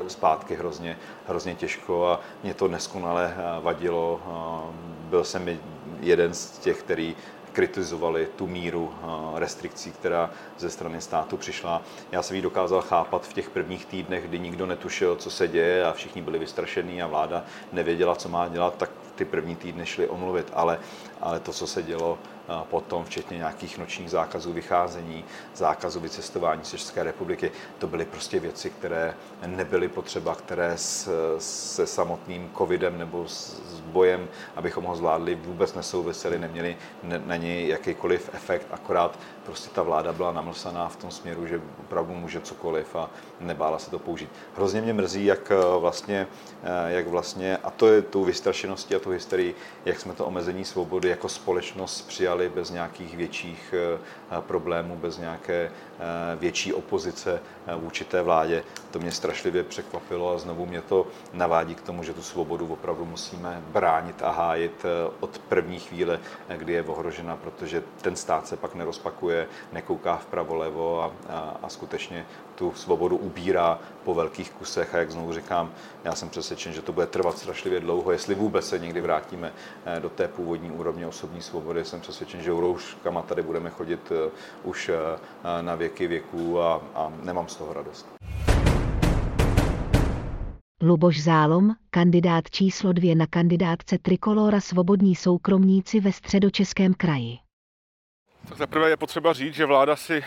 zpátky 0.08 0.56
hrozně, 0.56 0.98
hrozně 1.28 1.56
těžko. 1.56 2.08
A 2.08 2.20
mě 2.44 2.54
to 2.54 2.68
neskonale 2.68 3.36
vadilo. 3.62 4.22
Byl 5.10 5.24
jsem 5.24 5.60
jeden 6.00 6.34
z 6.34 6.60
těch, 6.60 6.80
který 6.80 7.16
kritizovali 7.54 8.28
tu 8.36 8.48
míru 8.48 8.94
restrikcí, 9.36 9.92
která 9.92 10.30
ze 10.58 10.70
strany 10.70 11.02
státu 11.02 11.38
přišla. 11.38 11.82
Já 12.12 12.22
jsem 12.22 12.36
ji 12.36 12.42
dokázal 12.42 12.82
chápat 12.82 13.28
v 13.28 13.34
těch 13.34 13.50
prvních 13.50 13.86
týdnech, 13.86 14.28
kdy 14.28 14.40
nikdo 14.40 14.66
netušil, 14.66 15.16
co 15.16 15.30
se 15.30 15.48
děje 15.48 15.86
a 15.86 15.94
všichni 15.94 16.22
byli 16.22 16.40
vystrašení 16.40 17.02
a 17.02 17.08
vláda 17.08 17.44
nevěděla, 17.72 18.16
co 18.16 18.30
má 18.30 18.48
dělat, 18.48 18.78
tak 18.78 18.90
ty 19.16 19.26
první 19.26 19.56
týdny 19.56 19.86
šly 19.86 20.08
omluvit, 20.08 20.52
ale, 20.54 20.80
ale 21.22 21.40
to, 21.40 21.54
co 21.54 21.68
se 21.68 21.84
dělo 21.84 22.18
potom, 22.64 23.06
včetně 23.06 23.38
nějakých 23.38 23.78
nočních 23.78 24.10
zákazů 24.10 24.54
vycházení, 24.54 25.26
zákazu 25.56 26.00
vycestování 26.00 26.62
z 26.64 26.70
České 26.70 27.04
republiky, 27.04 27.52
to 27.80 27.88
byly 27.88 28.06
prostě 28.06 28.40
věci, 28.40 28.70
které 28.70 29.14
nebyly 29.46 29.88
potřeba, 29.88 30.36
které 30.36 30.74
se 31.38 31.88
samotným 31.88 32.52
covidem 32.58 32.98
nebo 32.98 33.28
s, 33.28 33.62
bojem, 33.86 34.28
abychom 34.56 34.84
ho 34.84 34.96
zvládli, 34.96 35.36
vůbec 35.36 35.74
nesouvisely, 35.74 36.40
neměli 36.40 36.78
na 37.04 37.36
něj 37.36 37.68
jakýkoliv 37.68 38.30
efekt, 38.34 38.68
akorát 38.72 39.20
prostě 39.46 39.70
ta 39.70 39.84
vláda 39.84 40.14
byla 40.14 40.32
namlsaná 40.32 40.90
v 40.90 40.96
tom 40.96 41.12
směru, 41.12 41.48
že 41.48 41.62
opravdu 41.80 42.14
může 42.14 42.42
cokoliv 42.42 42.96
a 42.96 43.10
nebála 43.40 43.80
se 43.80 43.92
to 43.92 44.00
použít. 44.00 44.30
Hrozně 44.56 44.82
mě 44.82 44.94
mrzí, 44.94 45.26
jak 45.26 45.52
vlastně, 45.80 46.28
jak 46.88 47.08
vlastně 47.08 47.58
a 47.58 47.70
to 47.70 47.88
je 47.88 48.02
tou 48.02 48.24
vystrašeností 48.24 48.96
a 48.96 49.00
tou 49.00 49.10
hysterii, 49.10 49.56
jak 49.86 50.00
jsme 50.00 50.14
to 50.14 50.26
omezení 50.26 50.66
svobody 50.66 51.10
jako 51.10 51.30
společnost 51.30 52.02
přijali 52.08 52.33
bez 52.50 52.70
nějakých 52.70 53.18
větších 53.18 53.74
eh, 53.74 54.42
problémů, 54.42 54.96
bez 54.96 55.18
nějaké 55.18 55.72
větší 56.36 56.74
opozice 56.74 57.42
eh, 57.68 57.76
vůči 57.76 58.06
té 58.06 58.22
vládě. 58.22 58.64
To 58.92 59.00
mě 59.00 59.12
strašlivě 59.12 59.64
překvapilo 59.64 60.36
a 60.36 60.38
znovu 60.38 60.66
mě 60.66 60.82
to 60.82 61.08
navádí 61.34 61.76
k 61.76 61.82
tomu, 61.82 62.04
že 62.04 62.14
tu 62.14 62.22
svobodu 62.22 62.68
opravdu 62.68 63.06
musíme 63.06 63.62
bránit 63.72 64.22
a 64.22 64.32
hájit 64.32 64.86
od 65.20 65.40
první 65.40 65.80
chvíle, 65.80 66.20
kdy 66.58 66.74
je 66.74 66.84
ohrožena, 66.84 67.36
protože 67.36 67.84
ten 68.02 68.16
stát 68.16 68.48
se 68.48 68.58
pak 68.58 68.76
nerozpakuje, 68.76 69.48
nekouká 69.72 70.18
vpravo 70.18 70.56
levo 70.56 71.04
a, 71.04 71.12
a, 71.34 71.58
a 71.64 71.70
skutečně 71.70 72.26
tu 72.56 72.74
svobodu 72.74 73.18
ubírá 73.18 73.80
po 74.04 74.14
velkých 74.14 74.52
kusech 74.52 74.96
a 74.96 74.98
jak 74.98 75.12
znovu 75.12 75.34
říkám, 75.34 75.72
já 76.04 76.16
jsem 76.16 76.30
přesvědčen, 76.30 76.74
že 76.74 76.82
to 76.82 76.94
bude 76.94 77.08
trvat 77.08 77.38
strašlivě 77.38 77.80
dlouho, 77.80 78.12
jestli 78.12 78.36
vůbec 78.36 78.68
se 78.68 78.80
někdy 78.80 79.02
vrátíme 79.02 79.54
eh, 79.86 80.00
do 80.00 80.10
té 80.10 80.28
původní 80.28 80.72
úrovně 80.72 81.08
osobní 81.08 81.42
svobody, 81.42 81.86
jsem 81.86 82.02
přesvědčen, 82.02 82.42
že 82.42 82.52
rouškama 82.52 83.22
tady 83.22 83.42
budeme 83.42 83.70
chodit 83.70 84.12
eh, 84.12 84.32
už 84.64 84.90
eh, 84.90 85.62
na 85.62 85.76
věky 85.84 86.08
věků 86.08 86.62
a, 86.62 86.82
a 86.96 87.14
nemám 87.24 87.48
z 87.48 87.56
toho 87.56 87.74
radost. 87.74 88.08
Luboš 90.82 91.24
Zálom, 91.24 91.76
kandidát 91.90 92.50
číslo 92.50 92.94
dvě 92.94 93.16
na 93.16 93.28
kandidátce 93.28 93.98
Trikolora 93.98 94.62
Svobodní 94.62 95.16
soukromníci 95.16 96.00
ve 96.00 96.12
středočeském 96.12 96.94
kraji. 96.94 97.38
Tak 98.50 98.58
zaprvé 98.58 98.90
je 98.90 98.98
potřeba 98.98 99.34
říct, 99.34 99.56
že 99.56 99.66
vláda 99.66 99.96
si 99.96 100.24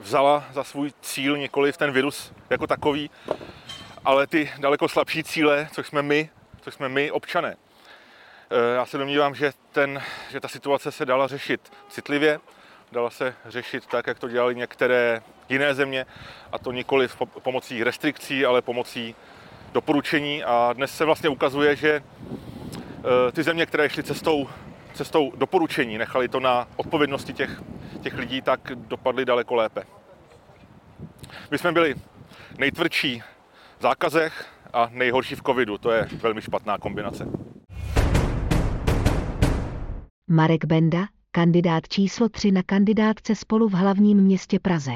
vzala 0.00 0.44
za 0.52 0.64
svůj 0.64 0.92
cíl 1.00 1.36
nikoli 1.36 1.72
ten 1.72 1.92
virus 1.92 2.32
jako 2.50 2.66
takový, 2.66 3.10
ale 4.04 4.26
ty 4.26 4.50
daleko 4.58 4.88
slabší 4.88 5.24
cíle, 5.24 5.68
což 5.72 5.86
jsme 5.86 6.02
my, 6.02 6.30
což 6.60 6.74
jsme 6.74 6.88
my 6.88 7.10
občané. 7.10 7.56
E, 8.50 8.74
já 8.74 8.86
se 8.86 8.98
domnívám, 8.98 9.34
že, 9.34 9.52
ten, 9.72 10.02
že 10.30 10.40
ta 10.40 10.48
situace 10.48 10.92
se 10.92 11.06
dala 11.06 11.26
řešit 11.26 11.72
citlivě, 11.88 12.40
dala 12.94 13.10
se 13.10 13.34
řešit 13.46 13.86
tak, 13.86 14.06
jak 14.06 14.18
to 14.18 14.28
dělali 14.28 14.54
některé 14.54 15.22
jiné 15.48 15.74
země, 15.74 16.06
a 16.52 16.58
to 16.58 16.72
nikoli 16.72 17.08
pomocí 17.42 17.84
restrikcí, 17.84 18.46
ale 18.46 18.62
pomocí 18.62 19.14
doporučení. 19.72 20.44
A 20.44 20.72
dnes 20.72 20.96
se 20.96 21.04
vlastně 21.04 21.28
ukazuje, 21.28 21.76
že 21.76 21.90
e, 23.28 23.32
ty 23.32 23.42
země, 23.42 23.66
které 23.66 23.88
šly 23.88 24.02
cestou, 24.02 24.48
cestou 24.94 25.32
doporučení, 25.36 25.98
nechali 25.98 26.28
to 26.28 26.40
na 26.40 26.68
odpovědnosti 26.76 27.32
těch 27.32 27.62
těch 28.04 28.18
lidí, 28.18 28.42
tak 28.42 28.60
dopadly 28.74 29.24
daleko 29.24 29.54
lépe. 29.54 29.82
My 31.50 31.58
jsme 31.58 31.72
byli 31.72 31.94
nejtvrdší 32.58 33.22
v 33.78 33.82
zákazech 33.82 34.46
a 34.72 34.88
nejhorší 34.92 35.34
v 35.34 35.42
covidu. 35.42 35.78
To 35.78 35.90
je 35.90 36.08
velmi 36.22 36.42
špatná 36.42 36.78
kombinace. 36.78 37.26
Marek 40.30 40.64
Benda, 40.64 41.06
kandidát 41.34 41.88
číslo 41.88 42.28
3 42.28 42.52
na 42.52 42.62
kandidátce 42.62 43.34
spolu 43.34 43.68
v 43.68 43.72
hlavním 43.72 44.18
městě 44.18 44.58
Praze. 44.58 44.92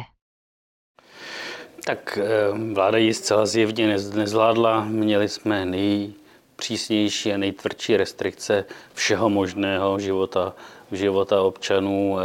Tak 1.84 2.18
eh, 2.22 2.72
vláda 2.72 2.98
ji 2.98 3.14
zcela 3.14 3.46
zjevně 3.46 3.86
nezvládla. 4.14 4.84
Měli 4.84 5.28
jsme 5.28 5.66
nejpřísnější 5.66 7.32
a 7.32 7.36
nejtvrdší 7.36 7.96
restrikce 7.96 8.64
všeho 8.94 9.28
možného 9.30 9.98
života 9.98 10.54
života 10.92 11.42
občanů, 11.42 12.18
eh, 12.18 12.22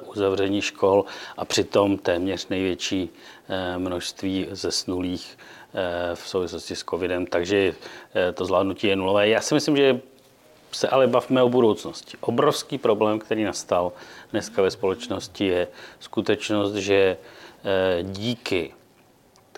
uzavření 0.00 0.60
škol 0.62 1.04
a 1.36 1.44
přitom 1.44 1.98
téměř 1.98 2.48
největší 2.48 3.10
eh, 3.48 3.78
množství 3.78 4.46
zesnulých 4.50 5.38
v 6.14 6.28
souvislosti 6.28 6.76
s 6.76 6.84
covidem, 6.84 7.26
takže 7.26 7.74
to 8.34 8.44
zvládnutí 8.44 8.86
je 8.86 8.96
nulové. 8.96 9.28
Já 9.28 9.40
si 9.40 9.54
myslím, 9.54 9.76
že 9.76 10.00
se 10.72 10.88
ale 10.88 11.06
bavíme 11.06 11.42
o 11.42 11.48
budoucnosti. 11.48 12.16
Obrovský 12.20 12.78
problém, 12.78 13.18
který 13.18 13.44
nastal 13.44 13.92
dneska 14.30 14.62
ve 14.62 14.70
společnosti, 14.70 15.46
je 15.46 15.68
skutečnost, 16.00 16.74
že 16.74 17.16
díky 18.02 18.74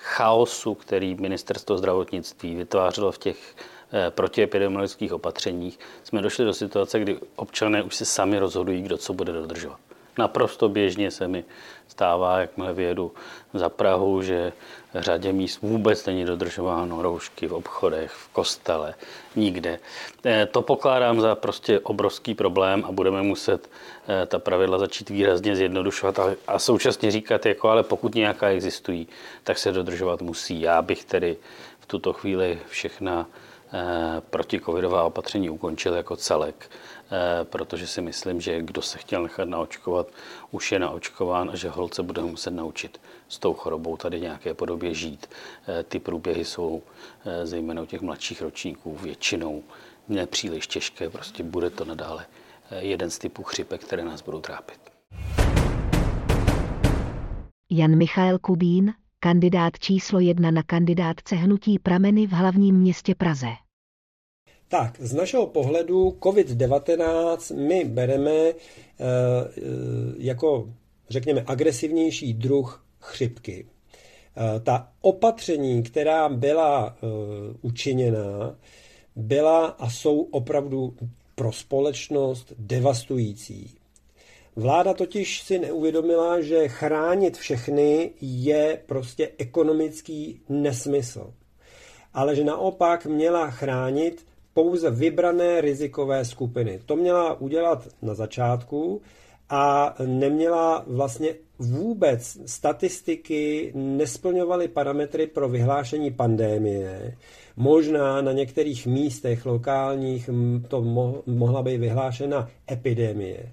chaosu, 0.00 0.75
který 0.75 1.14
ministerstvo 1.14 1.78
zdravotnictví 1.78 2.54
vytvářelo 2.54 3.12
v 3.12 3.18
těch 3.18 3.54
Eh, 3.97 4.11
protiepidemiologických 4.11 5.12
opatřeních, 5.12 5.78
jsme 6.04 6.23
došli 6.23 6.44
do 6.44 6.54
situace, 6.54 7.00
kdy 7.00 7.18
občané 7.37 7.83
už 7.83 7.94
se 7.94 8.04
sami 8.04 8.38
rozhodují, 8.38 8.83
kdo 8.83 8.99
co 8.99 9.12
bude 9.12 9.33
dodržovat. 9.33 9.78
Naprosto 10.18 10.68
běžně 10.68 11.11
se 11.11 11.28
mi 11.28 11.44
stává, 11.88 12.38
jakmile 12.38 12.73
vyjedu 12.73 13.12
za 13.54 13.68
Prahu, 13.68 14.23
že 14.23 14.52
řadě 14.94 15.33
míst 15.33 15.62
vůbec 15.62 16.06
není 16.06 16.25
dodržováno 16.25 17.02
roušky 17.02 17.47
v 17.47 17.54
obchodech, 17.54 18.11
v 18.11 18.28
kostele, 18.28 18.94
nikde. 19.37 19.78
Eh, 20.25 20.47
to 20.47 20.62
pokládám 20.62 21.21
za 21.21 21.35
prostě 21.35 21.80
obrovský 21.80 22.35
problém 22.35 22.85
a 22.85 22.92
budeme 22.92 23.23
muset 23.23 23.71
eh, 24.09 24.26
ta 24.26 24.38
pravidla 24.38 24.78
začít 24.78 25.11
výrazně 25.11 25.56
zjednodušovat 25.56 26.18
a 26.47 26.59
současně 26.59 27.11
říkat, 27.11 27.47
jako 27.47 27.68
ale 27.68 27.83
pokud 27.83 28.14
nějaká 28.14 28.49
existují, 28.49 29.09
tak 29.44 29.59
se 29.59 29.73
dodržovat 29.73 30.23
musí. 30.23 30.61
Já 30.61 30.83
bych 30.83 31.04
tedy 31.04 31.37
v 31.80 31.87
tuto 31.87 32.12
chvíli 32.12 32.59
všechna 32.68 33.26
Eh, 33.76 34.23
protikovidová 34.30 35.02
opatření 35.02 35.50
ukončil 35.50 35.94
jako 35.94 36.16
celek, 36.16 36.71
protože 37.44 37.87
si 37.87 38.00
myslím, 38.00 38.40
že 38.40 38.62
kdo 38.62 38.82
se 38.82 38.99
chtěl 38.99 39.23
nechat 39.23 39.49
naočkovat, 39.49 40.08
už 40.50 40.73
je 40.73 40.78
naočkován 40.78 41.50
a 41.50 41.56
že 41.56 41.68
holce 41.68 42.02
bude 42.02 42.23
muset 42.23 42.50
naučit 42.50 43.00
s 43.28 43.38
tou 43.38 43.54
chorobou 43.54 43.96
tady 43.96 44.20
nějaké 44.20 44.54
podobě 44.54 44.94
žít. 44.94 45.26
Eh, 45.68 45.82
ty 45.82 45.99
průběhy 45.99 46.44
jsou 46.44 46.82
zejména 47.44 47.82
u 47.82 47.87
těch 47.87 48.00
mladších 48.00 48.42
ročníků 48.42 48.96
většinou 48.96 49.62
nepříliš 50.08 50.66
těžké, 50.66 51.11
prostě 51.11 51.42
bude 51.42 51.70
to 51.70 51.84
nadále 51.84 52.26
jeden 52.78 53.11
z 53.11 53.18
typů 53.18 53.42
chřipek, 53.42 53.84
které 53.84 54.04
nás 54.04 54.23
budou 54.23 54.40
trápit. 54.40 54.80
Jan 57.70 57.96
Michael 57.96 58.38
Kubín, 58.38 58.94
kandidát 59.20 59.78
číslo 59.78 60.20
jedna 60.20 60.50
na 60.50 60.62
kandidátce 60.62 61.37
hnutí 61.37 61.78
Prameny 61.78 62.26
v 62.26 62.30
hlavním 62.30 62.76
městě 62.76 63.14
Praze. 63.14 63.63
Tak, 64.75 65.00
z 65.00 65.14
našeho 65.14 65.47
pohledu 65.47 66.16
COVID-19 66.21 67.57
my 67.57 67.85
bereme 67.85 68.33
e, 68.33 68.54
jako, 70.19 70.69
řekněme, 71.09 71.45
agresivnější 71.47 72.35
druh 72.35 72.87
chřipky. 73.00 73.66
E, 73.66 74.61
ta 74.61 74.93
opatření, 75.00 75.83
která 75.83 76.28
byla 76.28 76.97
učiněna, 77.62 78.57
byla 79.16 79.66
a 79.66 79.90
jsou 79.90 80.21
opravdu 80.21 80.97
pro 81.35 81.52
společnost 81.52 82.52
devastující. 82.59 83.76
Vláda 84.57 84.95
totiž 84.95 85.43
si 85.43 85.59
neuvědomila, 85.59 86.40
že 86.40 86.69
chránit 86.69 87.37
všechny 87.37 88.11
je 88.21 88.83
prostě 88.87 89.31
ekonomický 89.38 90.40
nesmysl. 90.49 91.35
Ale 92.14 92.37
že 92.37 92.45
naopak 92.45 93.07
měla 93.07 93.50
chránit 93.50 94.33
pouze 94.54 94.90
vybrané 94.90 95.61
rizikové 95.61 96.25
skupiny. 96.25 96.80
To 96.87 96.96
měla 96.96 97.40
udělat 97.40 97.88
na 98.02 98.14
začátku 98.14 99.02
a 99.50 99.94
neměla 100.06 100.84
vlastně 100.87 101.34
vůbec 101.58 102.38
statistiky, 102.46 103.73
nesplňovaly 103.75 104.68
parametry 104.68 105.26
pro 105.26 105.49
vyhlášení 105.49 106.11
pandémie. 106.11 107.16
Možná 107.56 108.23
na 108.23 108.32
některých 108.32 108.87
místech 108.87 109.46
lokálních 109.46 110.30
to 110.68 110.82
mohla 111.26 111.62
být 111.62 111.78
vyhlášena 111.78 112.49
epidemie 112.70 113.52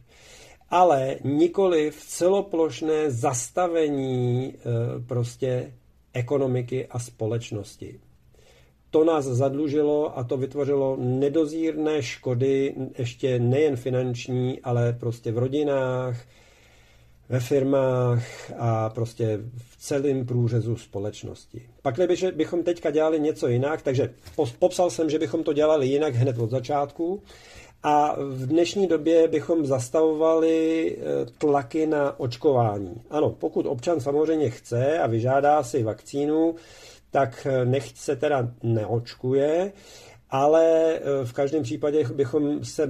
ale 0.72 1.16
nikoli 1.24 1.92
v 1.92 2.06
celoplošné 2.06 3.12
zastavení 3.12 4.54
e, 4.54 4.54
prostě 5.08 5.74
ekonomiky 6.14 6.88
a 6.88 7.00
společnosti. 7.00 8.00
To 8.92 9.04
nás 9.04 9.26
zadlužilo 9.26 10.18
a 10.18 10.24
to 10.24 10.38
vytvořilo 10.38 10.98
nedozírné 11.00 12.04
škody, 12.04 12.76
ještě 12.98 13.40
nejen 13.40 13.76
finanční, 13.76 14.62
ale 14.62 14.94
prostě 14.94 15.32
v 15.32 15.38
rodinách, 15.38 16.18
ve 17.30 17.40
firmách 17.40 18.24
a 18.58 18.90
prostě 18.90 19.40
v 19.58 19.78
celém 19.78 20.26
průřezu 20.26 20.78
společnosti. 20.78 21.62
Pak 21.82 21.96
bychom 22.36 22.64
teďka 22.64 22.92
dělali 22.92 23.20
něco 23.20 23.48
jinak, 23.48 23.82
takže 23.82 24.14
popsal 24.60 24.90
jsem, 24.90 25.10
že 25.10 25.20
bychom 25.20 25.44
to 25.44 25.54
dělali 25.54 25.88
jinak 25.88 26.16
hned 26.16 26.38
od 26.38 26.50
začátku 26.50 27.22
a 27.84 28.16
v 28.20 28.46
dnešní 28.46 28.88
době 28.88 29.28
bychom 29.28 29.66
zastavovali 29.66 30.98
eh, 30.98 31.26
tlaky 31.38 31.88
na 31.88 32.20
očkování. 32.20 33.02
Ano, 33.10 33.30
pokud 33.30 33.66
občan 33.66 34.00
samozřejmě 34.00 34.50
chce 34.50 35.00
a 35.00 35.08
vyžádá 35.08 35.64
si 35.64 35.84
vakcínu, 35.84 36.56
tak 37.12 37.48
eh, 37.50 37.66
nechť 37.66 37.98
se 37.98 38.16
teda 38.16 38.52
neočkuje, 38.64 39.72
ale 40.30 40.96
eh, 40.96 41.26
v 41.26 41.34
každém 41.34 41.64
případě 41.64 42.04
bychom 42.16 42.66
se 42.66 42.90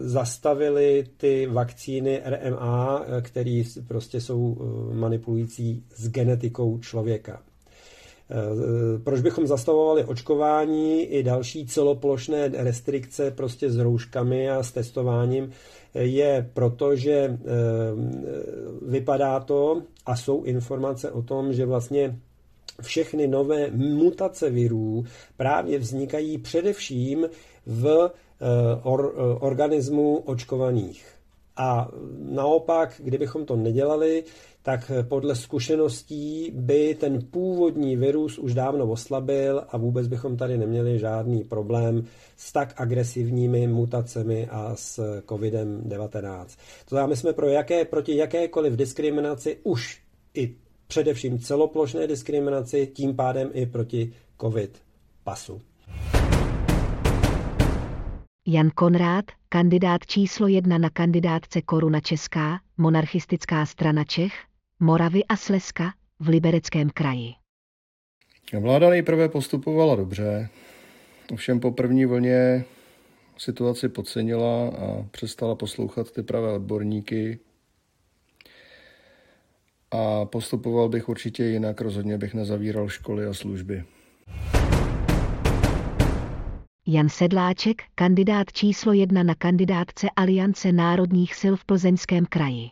zastavili 0.00 1.04
ty 1.16 1.46
vakcíny 1.46 2.22
RMA, 2.24 3.04
které 3.22 3.62
prostě 3.88 4.20
jsou 4.20 4.56
manipulující 4.92 5.84
s 5.96 6.08
genetikou 6.08 6.78
člověka. 6.78 7.42
Eh, 8.30 8.98
proč 8.98 9.20
bychom 9.20 9.46
zastavovali 9.46 10.04
očkování 10.04 11.02
i 11.02 11.22
další 11.22 11.66
celoplošné 11.66 12.48
restrikce 12.48 13.30
prostě 13.30 13.70
s 13.70 13.78
rouškami 13.78 14.50
a 14.50 14.62
s 14.62 14.72
testováním, 14.72 15.50
je 15.94 16.50
proto, 16.54 16.96
že 16.96 17.12
eh, 17.12 17.38
vypadá 18.88 19.40
to 19.40 19.82
a 20.06 20.16
jsou 20.16 20.42
informace 20.42 21.10
o 21.10 21.22
tom, 21.22 21.52
že 21.52 21.66
vlastně 21.66 22.18
všechny 22.82 23.26
nové 23.26 23.70
mutace 23.70 24.50
virů 24.50 25.04
právě 25.36 25.78
vznikají 25.78 26.38
především 26.38 27.28
v 27.66 28.10
eh, 28.10 28.46
or, 28.82 29.14
organismu 29.40 30.16
očkovaných. 30.16 31.06
A 31.56 31.88
naopak, 32.18 33.00
kdybychom 33.04 33.44
to 33.44 33.56
nedělali, 33.56 34.24
tak 34.62 34.92
podle 35.08 35.34
zkušeností 35.34 36.52
by 36.54 36.94
ten 37.00 37.22
původní 37.30 37.96
virus 37.96 38.38
už 38.38 38.54
dávno 38.54 38.90
oslabil 38.90 39.64
a 39.68 39.76
vůbec 39.76 40.08
bychom 40.08 40.36
tady 40.36 40.58
neměli 40.58 40.98
žádný 40.98 41.44
problém 41.44 42.04
s 42.36 42.52
tak 42.52 42.74
agresivními 42.76 43.66
mutacemi 43.66 44.48
a 44.50 44.72
s 44.74 45.20
COVID-19. 45.26 46.46
To 46.84 46.88
znamená, 46.88 47.06
my 47.06 47.16
jsme 47.16 47.32
pro 47.32 47.48
jaké, 47.48 47.84
proti 47.84 48.16
jakékoliv 48.16 48.72
diskriminaci 48.72 49.56
už 49.62 50.00
i 50.34 50.54
především 50.88 51.38
celoplošné 51.38 52.06
diskriminaci, 52.06 52.86
tím 52.86 53.16
pádem 53.16 53.50
i 53.52 53.66
proti 53.66 54.12
COVID 54.40 54.82
pasu. 55.24 55.60
Jan 58.46 58.70
Konrád, 58.74 59.24
kandidát 59.48 60.06
číslo 60.06 60.46
jedna 60.46 60.78
na 60.78 60.90
kandidátce 60.90 61.62
Koruna 61.62 62.00
Česká, 62.00 62.60
monarchistická 62.76 63.66
strana 63.66 64.04
Čech, 64.04 64.32
Moravy 64.80 65.24
a 65.24 65.36
Slezska 65.36 65.92
v 66.20 66.28
Libereckém 66.28 66.90
kraji. 66.90 67.32
Vláda 68.60 68.90
nejprve 68.90 69.28
postupovala 69.28 69.96
dobře, 69.96 70.48
ovšem 71.32 71.60
po 71.60 71.72
první 71.72 72.06
vlně 72.06 72.64
situaci 73.38 73.88
podcenila 73.88 74.68
a 74.68 75.02
přestala 75.10 75.54
poslouchat 75.54 76.10
ty 76.10 76.22
pravé 76.22 76.52
odborníky. 76.52 77.38
A 79.90 80.24
postupoval 80.24 80.88
bych 80.88 81.08
určitě 81.08 81.44
jinak, 81.44 81.80
rozhodně 81.80 82.18
bych 82.18 82.34
nezavíral 82.34 82.88
školy 82.88 83.26
a 83.26 83.34
služby. 83.34 83.84
Jan 86.86 87.08
Sedláček, 87.08 87.82
kandidát 87.94 88.52
číslo 88.52 88.92
jedna 88.92 89.22
na 89.22 89.34
kandidátce 89.34 90.06
Aliance 90.16 90.72
národních 90.72 91.34
sil 91.40 91.54
v 91.56 91.64
Plzeňském 91.64 92.26
kraji. 92.26 92.70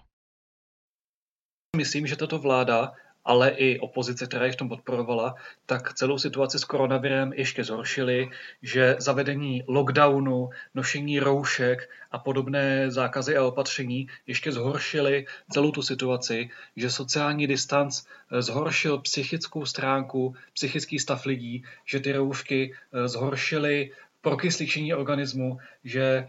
Myslím, 1.77 2.07
že 2.07 2.17
tato 2.17 2.39
vláda, 2.39 2.93
ale 3.27 3.51
i 3.51 3.79
opozice, 3.79 4.27
která 4.27 4.47
je 4.47 4.53
v 4.53 4.57
tom 4.57 4.69
podporovala, 4.69 5.35
tak 5.67 5.95
celou 5.95 6.19
situaci 6.19 6.59
s 6.59 6.65
koronavirem 6.65 7.33
ještě 7.33 7.65
zhoršili, 7.65 8.31
že 8.63 8.97
zavedení 8.99 9.65
lockdownu, 9.69 10.51
nošení 10.75 11.21
roušek 11.21 11.91
a 12.11 12.19
podobné 12.19 12.91
zákazy 12.91 13.37
a 13.37 13.45
opatření 13.45 14.09
ještě 14.27 14.53
zhoršili 14.53 15.27
celou 15.51 15.71
tu 15.71 15.83
situaci, 15.83 16.51
že 16.77 16.91
sociální 16.91 17.47
distanc 17.47 18.03
eh, 18.03 18.43
zhoršil 18.43 18.99
psychickou 18.99 19.67
stránku, 19.67 20.35
psychický 20.55 20.99
stav 20.99 21.27
lidí, 21.27 21.65
že 21.85 22.01
ty 22.01 22.13
roušky 22.13 22.75
eh, 22.75 23.09
zhoršily 23.09 23.91
prokysličení 24.27 24.95
organismu, 24.95 25.59
že 25.85 26.03
e, 26.03 26.27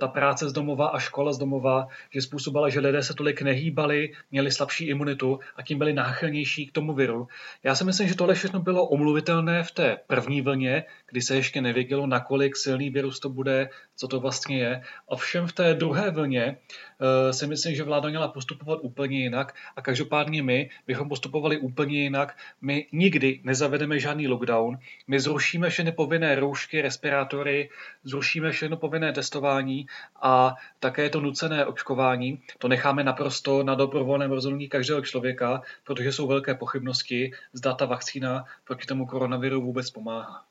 ta 0.00 0.08
práce 0.08 0.48
z 0.48 0.52
domova 0.52 0.88
a 0.88 0.98
škola 0.98 1.32
z 1.32 1.38
domova, 1.38 1.88
že 2.10 2.22
způsobila, 2.22 2.68
že 2.68 2.80
lidé 2.80 3.02
se 3.02 3.14
tolik 3.14 3.42
nehýbali, 3.42 4.12
měli 4.30 4.52
slabší 4.52 4.88
imunitu 4.88 5.38
a 5.56 5.62
tím 5.62 5.78
byli 5.78 5.92
náchylnější 5.92 6.66
k 6.66 6.72
tomu 6.72 6.94
viru. 6.94 7.28
Já 7.62 7.74
si 7.74 7.84
myslím, 7.84 8.08
že 8.08 8.16
tohle 8.16 8.34
všechno 8.34 8.60
bylo 8.60 8.88
omluvitelné 8.88 9.62
v 9.62 9.70
té 9.70 9.96
první 10.06 10.40
vlně, 10.40 10.84
kdy 11.10 11.22
se 11.22 11.36
ještě 11.36 11.60
nevědělo, 11.60 12.06
nakolik 12.06 12.56
silný 12.56 12.90
virus 12.90 13.20
to 13.20 13.28
bude, 13.28 13.68
co 13.96 14.08
to 14.08 14.20
vlastně 14.20 14.58
je. 14.58 14.82
Ovšem 15.06 15.46
v 15.46 15.52
té 15.52 15.74
druhé 15.74 16.10
vlně 16.10 16.56
uh, 16.56 17.32
si 17.32 17.46
myslím, 17.46 17.74
že 17.74 17.82
vláda 17.82 18.08
měla 18.08 18.28
postupovat 18.28 18.78
úplně 18.82 19.18
jinak 19.18 19.54
a 19.76 19.82
každopádně 19.82 20.42
my 20.42 20.70
bychom 20.86 21.08
postupovali 21.08 21.58
úplně 21.58 22.02
jinak. 22.02 22.36
My 22.60 22.86
nikdy 22.92 23.40
nezavedeme 23.44 23.98
žádný 23.98 24.28
lockdown, 24.28 24.78
my 25.06 25.20
zrušíme 25.20 25.70
všechny 25.70 25.92
povinné 25.92 26.34
roušky, 26.34 26.82
respirátory, 26.82 27.70
zrušíme 28.04 28.52
všechno 28.52 28.76
povinné 28.76 29.12
testování 29.12 29.86
a 30.22 30.54
také 30.80 31.10
to 31.10 31.20
nucené 31.20 31.66
očkování. 31.66 32.42
To 32.58 32.68
necháme 32.68 33.04
naprosto 33.04 33.62
na 33.62 33.74
dobrovolném 33.74 34.30
rozhodnutí 34.30 34.68
každého 34.68 35.00
člověka, 35.00 35.62
protože 35.84 36.12
jsou 36.12 36.26
velké 36.26 36.54
pochybnosti, 36.54 37.32
zda 37.52 37.74
ta 37.74 37.86
vakcína 37.86 38.44
proti 38.64 38.86
tomu 38.86 39.06
koronaviru 39.06 39.62
vůbec 39.62 39.90
pomáhá. 39.90 40.44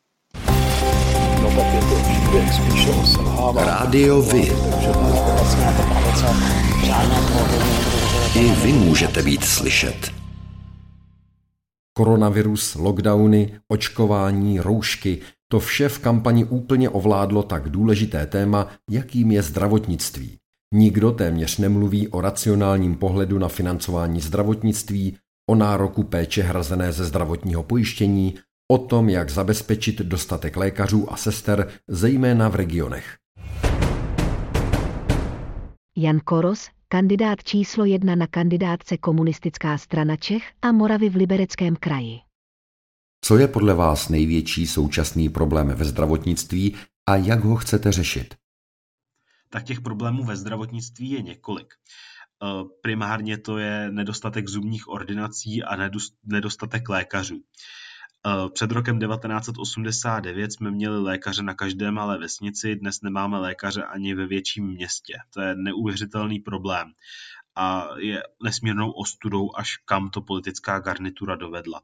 No 1.41 1.50
tak 1.50 1.74
je 1.74 1.80
to 1.80 1.95
příběh 1.95 2.54
spíše 2.54 2.89
o 2.89 3.06
selhávání. 3.06 3.67
Rádio 3.67 4.21
Vy. 4.21 4.52
I 8.36 8.52
vy 8.52 8.74
můžete 8.74 9.24
být 9.24 9.43
slyšet. 9.43 10.12
Koronavirus, 11.98 12.76
lockdowny, 12.76 13.60
očkování, 13.67 14.60
roušky, 14.60 15.21
to 15.48 15.60
vše 15.60 15.89
v 15.89 16.00
kampani 16.00 16.45
úplně 16.45 16.89
ovládlo 16.89 17.43
tak 17.43 17.69
důležité 17.69 18.26
téma, 18.26 18.67
jakým 18.89 19.32
je 19.32 19.41
zdravotnictví. 19.41 20.38
Nikdo 20.74 21.12
téměř 21.12 21.58
nemluví 21.58 22.08
o 22.08 22.21
racionálním 22.21 22.95
pohledu 22.95 23.39
na 23.39 23.48
financování 23.48 24.21
zdravotnictví, 24.21 25.17
o 25.50 25.56
nároku 25.56 26.04
péče 26.04 26.43
hrazené 26.43 26.91
ze 26.91 27.06
zdravotního 27.06 27.63
pojištění, 27.63 28.36
o 28.67 28.78
tom, 28.78 29.10
jak 29.10 29.30
zabezpečit 29.30 30.01
dostatek 30.01 30.58
lékařů 30.58 31.13
a 31.13 31.17
sester, 31.17 31.71
zejména 31.88 32.49
v 32.49 32.56
regionech. 32.56 33.17
Jan 35.97 36.19
Koros, 36.19 36.69
kandidát 36.88 37.43
číslo 37.43 37.86
jedna 37.86 38.15
na 38.15 38.28
kandidátce 38.28 38.97
Komunistická 38.97 39.78
strana 39.78 40.15
Čech 40.15 40.51
a 40.62 40.71
Moravy 40.71 41.10
v 41.10 41.15
Libereckém 41.15 41.75
kraji. 41.75 42.19
Co 43.21 43.38
je 43.38 43.47
podle 43.47 43.73
vás 43.73 44.10
největší 44.10 44.67
současný 44.67 45.30
problém 45.30 45.67
ve 45.67 45.86
zdravotnictví 45.86 46.75
a 47.10 47.15
jak 47.15 47.39
ho 47.43 47.56
chcete 47.56 47.91
řešit? 47.91 48.36
Tak 49.49 49.63
těch 49.63 49.82
problémů 49.82 50.23
ve 50.23 50.36
zdravotnictví 50.36 51.10
je 51.10 51.21
několik. 51.21 51.73
Eh, 52.43 52.63
primárně 52.82 53.38
to 53.38 53.58
je 53.58 53.91
nedostatek 53.91 54.47
zubních 54.47 54.88
ordinací 54.88 55.63
a 55.63 55.89
nedostatek 56.25 56.89
lékařů. 56.89 57.41
Eh, 58.28 58.50
před 58.50 58.72
rokem 58.72 59.00
1989 59.00 60.54
jsme 60.54 60.72
měli 60.72 61.02
lékaře 61.02 61.44
na 61.44 61.54
každé 61.54 61.92
malé 61.92 62.18
vesnici, 62.18 62.76
dnes 62.76 63.02
nemáme 63.02 63.40
lékaře 63.40 63.84
ani 63.84 64.16
ve 64.16 64.28
větším 64.28 64.68
městě. 64.68 65.14
To 65.34 65.42
je 65.42 65.56
neuvěřitelný 65.56 66.40
problém 66.40 66.88
a 67.56 67.88
je 67.98 68.24
nesmírnou 68.44 68.91
ostudou, 68.91 69.56
až 69.56 69.78
kam 69.78 70.10
to 70.10 70.22
politická 70.22 70.80
garnitura 70.80 71.36
dovedla. 71.36 71.82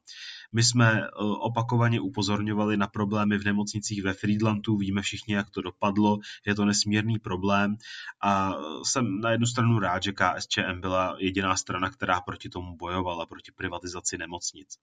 My 0.51 0.63
jsme 0.63 1.01
eh, 1.01 1.09
opakovaně 1.19 1.99
upozorňovali 1.99 2.77
na 2.77 2.87
problémy 2.87 3.37
v 3.37 3.45
nemocnicích 3.45 4.03
ve 4.03 4.13
Friedlandu, 4.13 4.77
víme 4.77 5.01
všichni, 5.01 5.33
jak 5.33 5.49
to 5.49 5.61
dopadlo, 5.61 6.19
je 6.45 6.55
to 6.55 6.65
nesmírný 6.65 7.19
problém 7.19 7.77
a 8.23 8.53
jsem 8.83 9.21
na 9.21 9.31
jednu 9.31 9.45
stranu 9.45 9.79
rád, 9.79 10.03
že 10.03 10.11
KSČM 10.11 10.81
byla 10.81 11.15
jediná 11.19 11.55
strana, 11.55 11.89
která 11.89 12.21
proti 12.21 12.49
tomu 12.49 12.75
bojovala, 12.77 13.25
proti 13.25 13.51
privatizaci 13.51 14.17
nemocnic, 14.17 14.77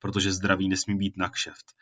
protože 0.00 0.32
zdraví 0.32 0.68
nesmí 0.68 0.98
být 0.98 1.16
na 1.16 1.28
kšeft. 1.28 1.74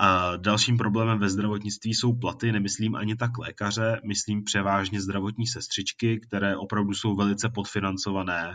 A 0.00 0.36
dalším 0.36 0.76
problémem 0.76 1.18
ve 1.18 1.30
zdravotnictví 1.30 1.94
jsou 1.94 2.12
platy, 2.12 2.52
nemyslím 2.52 2.94
ani 2.94 3.16
tak 3.16 3.38
lékaře, 3.38 4.00
myslím 4.04 4.44
převážně 4.44 5.00
zdravotní 5.00 5.46
sestřičky, 5.46 6.20
které 6.20 6.56
opravdu 6.56 6.94
jsou 6.94 7.16
velice 7.16 7.48
podfinancované. 7.48 8.54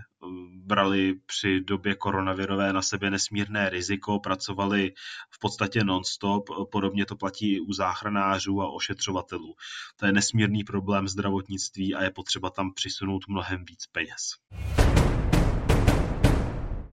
Brali 0.65 1.13
při 1.26 1.62
době 1.62 1.95
koronavirové 1.95 2.73
na 2.73 2.82
sebe 2.82 3.10
nesmírné 3.10 3.69
riziko, 3.69 4.19
pracovali 4.19 4.91
v 5.32 5.39
podstatě 5.39 5.84
non-stop, 5.84 6.50
podobně 6.71 7.06
to 7.06 7.15
platí 7.15 7.54
i 7.54 7.60
u 7.60 7.73
záchranářů 7.73 8.62
a 8.62 8.71
ošetřovatelů. 8.71 9.56
To 10.00 10.06
je 10.06 10.12
nesmírný 10.12 10.63
problém 10.63 11.08
zdravotnictví 11.08 11.95
a 11.95 12.04
je 12.04 12.12
potřeba 12.12 12.50
tam 12.50 12.73
přisunout 12.73 13.28
mnohem 13.28 13.65
víc 13.65 13.86
peněz. 13.91 14.21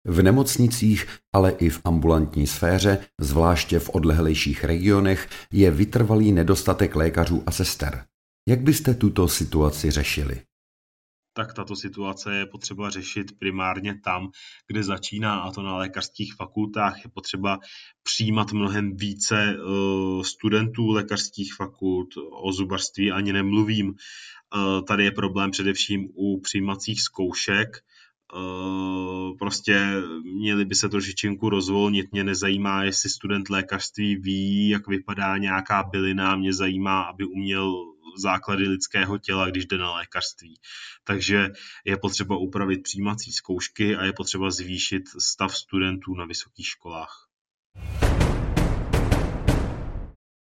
V 0.04 0.22
nemocnicích, 0.22 1.06
ale 1.32 1.50
i 1.50 1.68
v 1.68 1.80
ambulantní 1.84 2.46
sféře, 2.46 2.98
zvláště 3.20 3.78
v 3.78 3.88
odlehlejších 3.88 4.64
regionech, 4.64 5.28
je 5.52 5.70
vytrvalý 5.70 6.32
nedostatek 6.32 6.96
lékařů 6.96 7.42
a 7.46 7.50
sester. 7.50 8.04
Jak 8.48 8.60
byste 8.60 8.94
tuto 8.94 9.28
situaci 9.28 9.90
řešili? 9.90 10.40
tak 11.32 11.54
tato 11.54 11.76
situace 11.76 12.34
je 12.34 12.46
potřeba 12.46 12.90
řešit 12.90 13.38
primárně 13.38 14.00
tam, 14.04 14.30
kde 14.66 14.82
začíná, 14.82 15.40
a 15.40 15.50
to 15.50 15.62
na 15.62 15.76
lékařských 15.76 16.34
fakultách. 16.34 17.04
Je 17.04 17.10
potřeba 17.10 17.58
přijímat 18.02 18.52
mnohem 18.52 18.96
více 18.96 19.54
eh, 19.54 20.24
studentů 20.24 20.86
lékařských 20.86 21.54
fakult, 21.54 22.08
o 22.42 22.52
zubařství 22.52 23.12
ani 23.12 23.32
nemluvím. 23.32 23.94
Eh, 23.94 24.82
tady 24.82 25.04
je 25.04 25.10
problém 25.10 25.50
především 25.50 26.08
u 26.14 26.40
přijímacích 26.40 27.02
zkoušek, 27.02 27.68
Eh, 28.34 29.34
prostě 29.38 30.02
měli 30.34 30.64
by 30.64 30.74
se 30.74 30.88
trošičinku 30.88 31.48
rozvolnit. 31.48 32.12
Mě 32.12 32.24
nezajímá, 32.24 32.84
jestli 32.84 33.10
student 33.10 33.50
lékařství 33.50 34.16
ví, 34.16 34.68
jak 34.68 34.88
vypadá 34.88 35.36
nějaká 35.36 35.82
bylina, 35.82 36.36
mě 36.36 36.52
zajímá, 36.52 37.02
aby 37.02 37.24
uměl 37.24 37.84
základy 38.16 38.68
lidského 38.68 39.18
těla, 39.18 39.50
když 39.50 39.66
jde 39.66 39.78
na 39.78 39.94
lékařství. 39.94 40.54
Takže 41.04 41.50
je 41.84 41.96
potřeba 41.96 42.36
upravit 42.36 42.82
přijímací 42.82 43.32
zkoušky 43.32 43.96
a 43.96 44.04
je 44.04 44.12
potřeba 44.12 44.50
zvýšit 44.50 45.02
stav 45.18 45.56
studentů 45.56 46.14
na 46.14 46.24
vysokých 46.24 46.66
školách. 46.66 47.26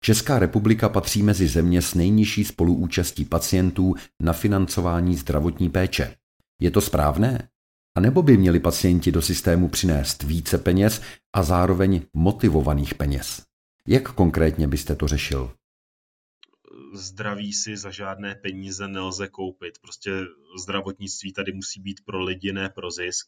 Česká 0.04 0.38
republika 0.38 0.88
patří 0.88 1.22
mezi 1.22 1.48
země 1.48 1.82
s 1.82 1.94
nejnižší 1.94 2.44
spoluúčastí 2.44 3.24
pacientů 3.24 3.94
na 4.20 4.32
financování 4.32 5.16
zdravotní 5.16 5.70
péče. 5.70 6.16
Je 6.60 6.70
to 6.70 6.80
správné? 6.80 7.48
A 7.94 8.00
nebo 8.00 8.22
by 8.22 8.36
měli 8.36 8.60
pacienti 8.60 9.12
do 9.12 9.22
systému 9.22 9.68
přinést 9.68 10.22
více 10.22 10.58
peněz 10.58 11.02
a 11.32 11.42
zároveň 11.42 12.02
motivovaných 12.14 12.94
peněz? 12.94 13.42
Jak 13.86 14.14
konkrétně 14.14 14.68
byste 14.68 14.96
to 14.96 15.08
řešil? 15.08 15.52
Zdraví 16.94 17.52
si 17.52 17.76
za 17.76 17.90
žádné 17.90 18.34
peníze 18.34 18.88
nelze 18.88 19.28
koupit. 19.28 19.78
Prostě 19.82 20.10
zdravotnictví 20.62 21.32
tady 21.32 21.52
musí 21.52 21.80
být 21.80 22.00
pro 22.04 22.22
lidi, 22.22 22.52
ne 22.52 22.68
pro 22.68 22.90
zisk. 22.90 23.26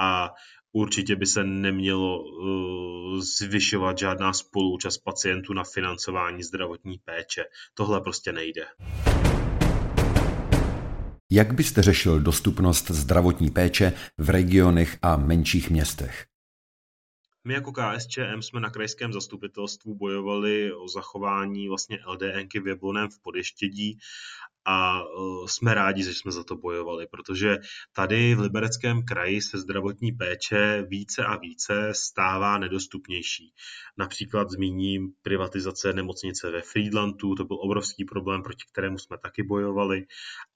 A 0.00 0.30
určitě 0.72 1.16
by 1.16 1.26
se 1.26 1.44
nemělo 1.44 2.22
uh, 2.22 3.20
zvyšovat 3.20 3.98
žádná 3.98 4.32
spoluúčast 4.32 4.98
pacientů 4.98 5.52
na 5.52 5.64
financování 5.64 6.42
zdravotní 6.42 6.98
péče. 7.04 7.44
Tohle 7.74 8.00
prostě 8.00 8.32
nejde. 8.32 8.66
Jak 11.32 11.52
byste 11.52 11.82
řešil 11.82 12.20
dostupnost 12.20 12.90
zdravotní 12.90 13.50
péče 13.50 13.92
v 14.18 14.30
regionech 14.30 14.98
a 15.02 15.16
menších 15.16 15.70
městech? 15.70 16.26
My 17.44 17.54
jako 17.54 17.72
KSČM 17.72 18.42
jsme 18.42 18.60
na 18.60 18.70
krajském 18.70 19.12
zastupitelstvu 19.12 19.94
bojovali 19.94 20.72
o 20.72 20.88
zachování 20.88 21.68
vlastně 21.68 21.98
LDNky 22.06 22.60
v 22.60 22.66
Jabloném 22.66 23.10
v 23.10 23.20
Podeštědí 23.20 23.98
a 24.68 25.02
jsme 25.46 25.74
rádi, 25.74 26.02
že 26.02 26.14
jsme 26.14 26.32
za 26.32 26.44
to 26.44 26.56
bojovali, 26.56 27.06
protože 27.10 27.56
tady 27.92 28.34
v 28.34 28.40
Libereckém 28.40 29.02
kraji 29.04 29.42
se 29.42 29.58
zdravotní 29.58 30.12
péče 30.12 30.86
více 30.88 31.24
a 31.24 31.36
více 31.36 31.88
stává 31.92 32.58
nedostupnější. 32.58 33.52
Například 33.98 34.50
zmíním 34.50 35.08
privatizace 35.22 35.92
nemocnice 35.92 36.50
ve 36.50 36.62
Friedlandu, 36.62 37.34
to 37.34 37.44
byl 37.44 37.56
obrovský 37.60 38.04
problém, 38.04 38.42
proti 38.42 38.64
kterému 38.72 38.98
jsme 38.98 39.18
taky 39.18 39.42
bojovali. 39.42 40.06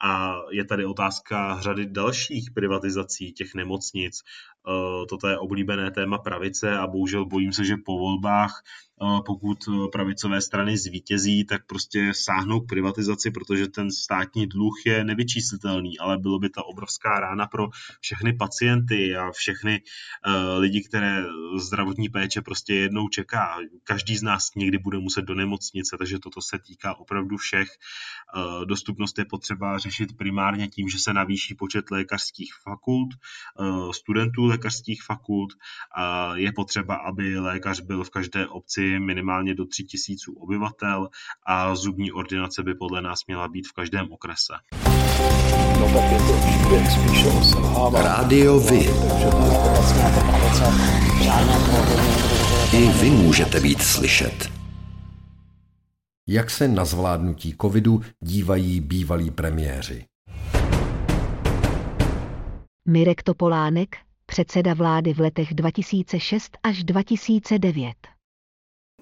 A 0.04 0.36
je 0.50 0.64
tady 0.64 0.84
otázka 0.84 1.60
řady 1.60 1.86
dalších 1.86 2.50
privatizací 2.54 3.32
těch 3.32 3.54
nemocnic. 3.54 4.20
E, 4.68 5.06
toto 5.06 5.28
je 5.28 5.38
oblíbené 5.38 5.90
téma 5.90 6.18
pravice 6.18 6.78
a 6.78 6.86
bohužel 6.86 7.26
bojím 7.26 7.52
se, 7.52 7.64
že 7.64 7.76
po 7.76 7.98
volbách 7.98 8.62
pokud 9.26 9.58
e, 9.68 9.88
pravicové 9.92 10.40
strany 10.40 10.76
zvítězí, 10.78 11.44
tak 11.44 11.66
prostě 11.66 12.12
sáhnou 12.14 12.60
k 12.60 12.68
privatizaci, 12.68 13.30
protože 13.30 13.68
ten 13.68 13.90
státní 13.90 14.46
dluh 14.46 14.74
je 14.86 15.04
nevyčíslitelný, 15.04 15.98
ale 15.98 16.18
bylo 16.18 16.38
by 16.38 16.48
to 16.48 16.64
obrovská 16.64 17.20
rána 17.20 17.46
pro 17.46 17.68
všechny 18.00 18.32
pacienty 18.32 19.16
a 19.16 19.30
všechny 19.30 19.82
lidi, 20.58 20.82
které 20.82 21.24
zdravotní 21.58 22.08
péče 22.08 22.42
prostě 22.42 22.74
jednou 22.74 23.08
čeká. 23.08 23.56
Každý 23.84 24.16
z 24.16 24.22
nás 24.22 24.50
někdy 24.56 24.78
bude 24.78 24.98
muset 24.98 25.22
do 25.22 25.34
nemocnice, 25.34 25.96
takže 25.98 26.18
toto 26.18 26.42
se 26.42 26.58
týká 26.58 26.94
opravdu 26.94 27.36
všech. 27.36 27.68
Dostupnost 28.64 29.18
je 29.18 29.24
potřeba 29.24 29.78
řešit 29.78 30.16
primárně 30.16 30.68
tím, 30.68 30.88
že 30.88 30.98
se 30.98 31.12
navýší 31.12 31.54
počet 31.54 31.90
lékařských 31.90 32.54
fakult, 32.62 33.10
studentů 33.92 34.48
lékařských 34.52 35.02
fakult. 35.02 35.52
Je 36.34 36.52
potřeba, 36.52 36.94
aby 36.94 37.38
lékař 37.38 37.80
byl 37.80 38.04
v 38.04 38.10
každé 38.10 38.46
obci 38.46 38.98
minimálně 38.98 39.54
do 39.54 39.64
3000 39.66 40.30
obyvatel 40.36 41.08
a 41.46 41.74
zubní 41.74 42.12
ordinace 42.12 42.62
by 42.62 42.74
podle 42.74 43.02
nás 43.02 43.26
měla 43.26 43.48
být 43.48 43.66
v 43.68 43.72
každém 43.72 44.12
okrese. 44.12 44.52
No 45.80 45.86
tak 45.94 46.12
je 46.12 46.18
to 46.18 46.34
spíš 46.90 47.24
Rádio 47.92 48.60
Vy. 48.60 48.88
I 52.72 52.88
vy 52.88 53.10
můžete 53.10 53.60
být 53.60 53.82
slyšet. 53.82 54.52
Jak 56.28 56.50
se 56.50 56.68
na 56.68 56.84
zvládnutí 56.84 57.54
covidu 57.60 58.00
dívají 58.20 58.80
bývalí 58.80 59.30
premiéři? 59.30 60.04
Mirek 62.88 63.22
Topolánek, 63.22 63.96
předseda 64.32 64.74
vlády 64.74 65.14
v 65.14 65.20
letech 65.20 65.54
2006 65.54 66.56
až 66.62 66.84
2009. 66.84 67.92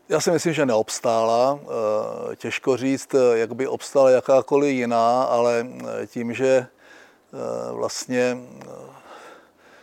Já 0.08 0.20
si 0.20 0.30
myslím, 0.30 0.52
že 0.52 0.66
neobstála. 0.66 1.58
Eh, 1.62 2.36
těžko 2.36 2.76
říct, 2.76 3.14
eh, 3.14 3.38
jak 3.38 3.54
by 3.54 3.66
obstála 3.66 4.10
jakákoliv 4.10 4.74
jiná, 4.74 5.22
ale 5.22 5.66
eh, 6.02 6.06
tím, 6.06 6.34
že 6.34 6.66
vlastně 7.72 8.38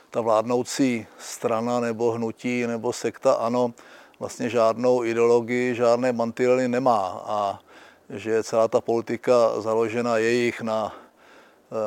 ta 0.09 0.21
vládnoucí 0.21 1.07
strana 1.19 1.79
nebo 1.79 2.11
hnutí 2.11 2.67
nebo 2.67 2.93
sekta 2.93 3.33
ano, 3.33 3.73
vlastně 4.19 4.49
žádnou 4.49 5.03
ideologii, 5.03 5.75
žádné 5.75 6.11
mantinely 6.11 6.67
nemá 6.67 7.23
a 7.25 7.59
že 8.09 8.43
celá 8.43 8.67
ta 8.67 8.81
politika 8.81 9.61
založena 9.61 10.17
jejich 10.17 10.61
na 10.61 11.06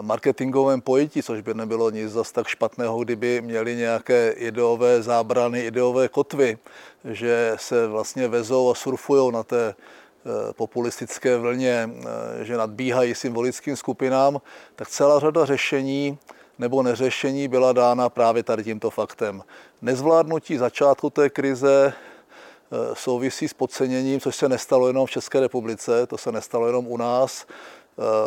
marketingovém 0.01 0.81
pojití, 0.81 1.23
což 1.23 1.41
by 1.41 1.55
nebylo 1.55 1.91
nic 1.91 2.13
zas 2.13 2.33
tak 2.33 2.47
špatného, 2.47 3.05
kdyby 3.05 3.41
měli 3.41 3.77
nějaké 3.77 4.31
ideové 4.31 5.03
zábrany, 5.03 5.61
ideové 5.61 6.09
kotvy, 6.09 6.59
že 7.05 7.53
se 7.57 7.87
vlastně 7.87 8.29
vezou 8.29 8.71
a 8.71 8.75
surfují 8.75 9.33
na 9.33 9.43
té 9.43 9.75
eh, 9.75 10.53
populistické 10.53 11.37
vlně, 11.37 11.91
eh, 11.91 12.45
že 12.45 12.57
nadbíhají 12.57 13.15
symbolickým 13.15 13.77
skupinám, 13.77 14.41
tak 14.77 14.89
celá 14.89 15.21
řada 15.21 15.45
řešení 15.45 16.19
nebo 16.59 16.83
neřešení 16.83 17.49
byla 17.49 17.73
dána 17.73 18.09
právě 18.09 18.43
tady 18.43 18.65
tímto 18.65 18.91
faktem. 18.91 19.43
Nezvládnutí 19.83 20.57
začátku 20.57 21.11
té 21.11 21.31
krize 21.31 21.93
eh, 21.93 22.95
souvisí 22.95 23.49
s 23.49 23.55
podceněním, 23.55 24.21
což 24.21 24.37
se 24.37 24.49
nestalo 24.49 24.87
jenom 24.87 25.07
v 25.07 25.11
České 25.11 25.41
republice, 25.41 26.07
to 26.07 26.19
se 26.19 26.33
nestalo 26.33 26.67
jenom 26.67 26.87
u 26.87 26.97
nás. 26.97 27.47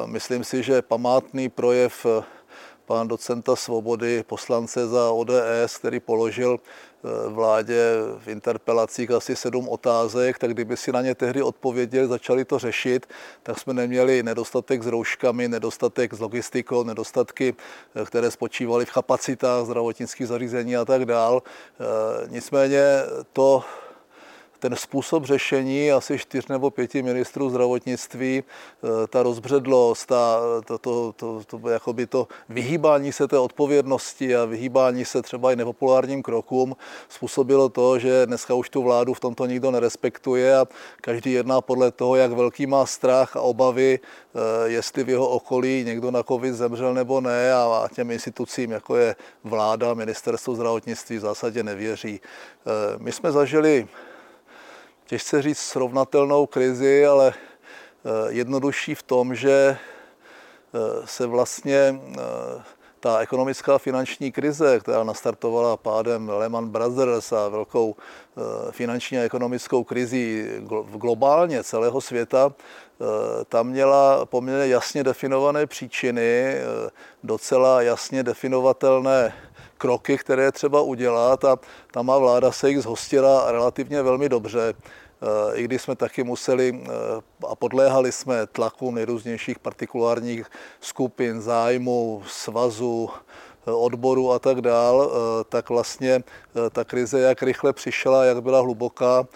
Myslím 0.06 0.43
si, 0.43 0.63
že 0.63 0.82
památný 0.82 1.49
projev 1.49 2.06
pana 2.86 3.04
docenta 3.04 3.56
Svobody, 3.56 4.23
poslance 4.23 4.88
za 4.88 5.12
ODS, 5.12 5.78
který 5.78 5.99
položil 5.99 6.60
Eh, 7.06 7.30
vládě 7.30 7.84
v 8.17 8.28
interpelacích 8.28 9.12
asi 9.12 9.36
sedm 9.36 9.69
otázek, 9.69 10.39
tak 10.39 10.52
kdyby 10.52 10.78
si 10.78 10.91
na 10.91 11.02
ně 11.02 11.15
tehdy 11.15 11.41
odpověděli, 11.41 12.08
začali 12.08 12.45
to 12.45 12.60
řešit, 12.60 13.06
tak 13.43 13.60
jsme 13.60 13.73
neměli 13.73 14.23
nedostatek 14.23 14.84
s 14.84 14.88
rouškami, 14.88 15.47
nedostatek 15.47 16.13
s 16.13 16.19
logistikou, 16.19 16.84
nedostatky, 16.84 17.56
eh, 17.95 18.06
které 18.06 18.32
spočívaly 18.32 18.86
v 18.86 18.91
kapacitách 18.91 19.65
zdravotnických 19.65 20.28
zařízení 20.28 20.78
a 20.78 20.86
tak 20.86 21.06
dál. 21.06 21.43
Eh, 21.43 21.84
nicméně 22.28 22.84
to 23.34 23.63
ten 24.63 24.76
způsob 24.76 25.26
řešení 25.26 25.91
asi 25.91 26.17
čtyř 26.17 26.47
nebo 26.47 26.71
pěti 26.71 27.04
ministrů 27.04 27.49
zdravotnictví, 27.49 28.43
ta 29.10 29.23
rozbředlost, 29.23 30.08
ta, 30.08 30.39
to, 30.65 30.78
to, 30.78 31.13
to, 31.15 31.43
to, 31.47 31.60
to, 31.60 31.69
jakoby 31.69 32.08
to 32.08 32.28
vyhýbání 32.49 33.12
se 33.12 33.28
té 33.28 33.38
odpovědnosti 33.38 34.36
a 34.36 34.45
vyhýbání 34.45 35.06
se 35.06 35.21
třeba 35.21 35.52
i 35.52 35.56
nepopulárním 35.56 36.23
krokům 36.23 36.76
způsobilo 37.10 37.69
to, 37.69 37.99
že 37.99 38.26
dneska 38.26 38.54
už 38.54 38.69
tu 38.69 38.84
vládu 38.84 39.13
v 39.13 39.19
tomto 39.19 39.45
nikdo 39.45 39.71
nerespektuje 39.71 40.58
a 40.58 40.67
každý 41.02 41.32
jedná 41.32 41.62
podle 41.62 41.91
toho, 41.91 42.15
jak 42.15 42.32
velký 42.32 42.65
má 42.65 42.86
strach 42.86 43.36
a 43.36 43.41
obavy, 43.41 43.99
jestli 44.65 45.04
v 45.04 45.10
jeho 45.10 45.28
okolí 45.30 45.84
někdo 45.86 46.12
na 46.12 46.23
covid 46.23 46.54
zemřel 46.54 46.93
nebo 46.93 47.21
ne 47.21 47.54
a 47.54 47.88
těm 47.95 48.12
institucím, 48.12 48.71
jako 48.71 48.95
je 48.95 49.15
vláda, 49.43 49.93
ministerstvo 49.93 50.56
zdravotnictví 50.56 51.17
v 51.17 51.21
zásadě 51.21 51.63
nevěří. 51.63 52.19
My 52.97 53.12
jsme 53.12 53.32
zažili 53.32 53.88
těžce 55.06 55.42
říct 55.42 55.60
srovnatelnou 55.60 56.46
krizi, 56.46 57.06
ale 57.06 57.34
jednodušší 58.30 58.96
v 58.96 59.04
tom, 59.04 59.36
že 59.36 59.78
se 61.06 61.26
vlastně 61.26 62.00
ta 63.00 63.20
ekonomická 63.20 63.78
finanční 63.78 64.32
krize, 64.32 64.80
která 64.80 65.04
nastartovala 65.04 65.78
pádem 65.78 66.30
Lehman 66.30 66.70
Brothers 66.70 67.32
a 67.32 67.48
velkou 67.48 67.96
finanční 68.72 69.18
a 69.18 69.22
ekonomickou 69.22 69.84
krizi 69.84 70.52
globálně 70.96 71.63
celého 71.63 72.02
světa, 72.02 72.54
tam 73.50 73.68
měla 73.68 74.26
poměrně 74.26 74.68
jasně 74.68 75.04
definované 75.04 75.66
příčiny, 75.66 76.58
docela 77.24 77.82
jasně 77.82 78.24
definovatelné 78.24 79.34
kroky, 79.84 80.17
které 80.17 80.52
třeba 80.52 80.82
udělat 80.82 81.46
a 81.46 81.60
ta 81.91 82.02
má 82.02 82.17
vláda 82.17 82.52
se 82.52 82.69
jich 82.69 82.82
zhostila 82.82 83.52
relativně 83.52 84.02
velmi 84.02 84.30
dobře. 84.30 84.74
I 85.54 85.63
když 85.63 85.82
jsme 85.82 85.96
taky 85.96 86.24
museli 86.24 86.84
a 87.48 87.56
podléhali 87.56 88.12
jsme 88.12 88.48
tlaku 88.48 88.91
nejrůznějších 88.91 89.60
partikulárních 89.60 90.48
skupin, 90.82 91.41
zájmu, 91.41 92.24
svazu, 92.28 93.10
odboru 93.65 94.32
a 94.32 94.39
tak 94.39 94.62
dál, 94.62 95.12
tak 95.49 95.69
vlastně 95.69 96.23
ta 96.71 96.84
krize, 96.84 97.19
jak 97.19 97.43
rychle 97.43 97.73
přišla, 97.73 98.26
jak 98.26 98.43
byla 98.43 98.62
hluboká, 98.62 99.28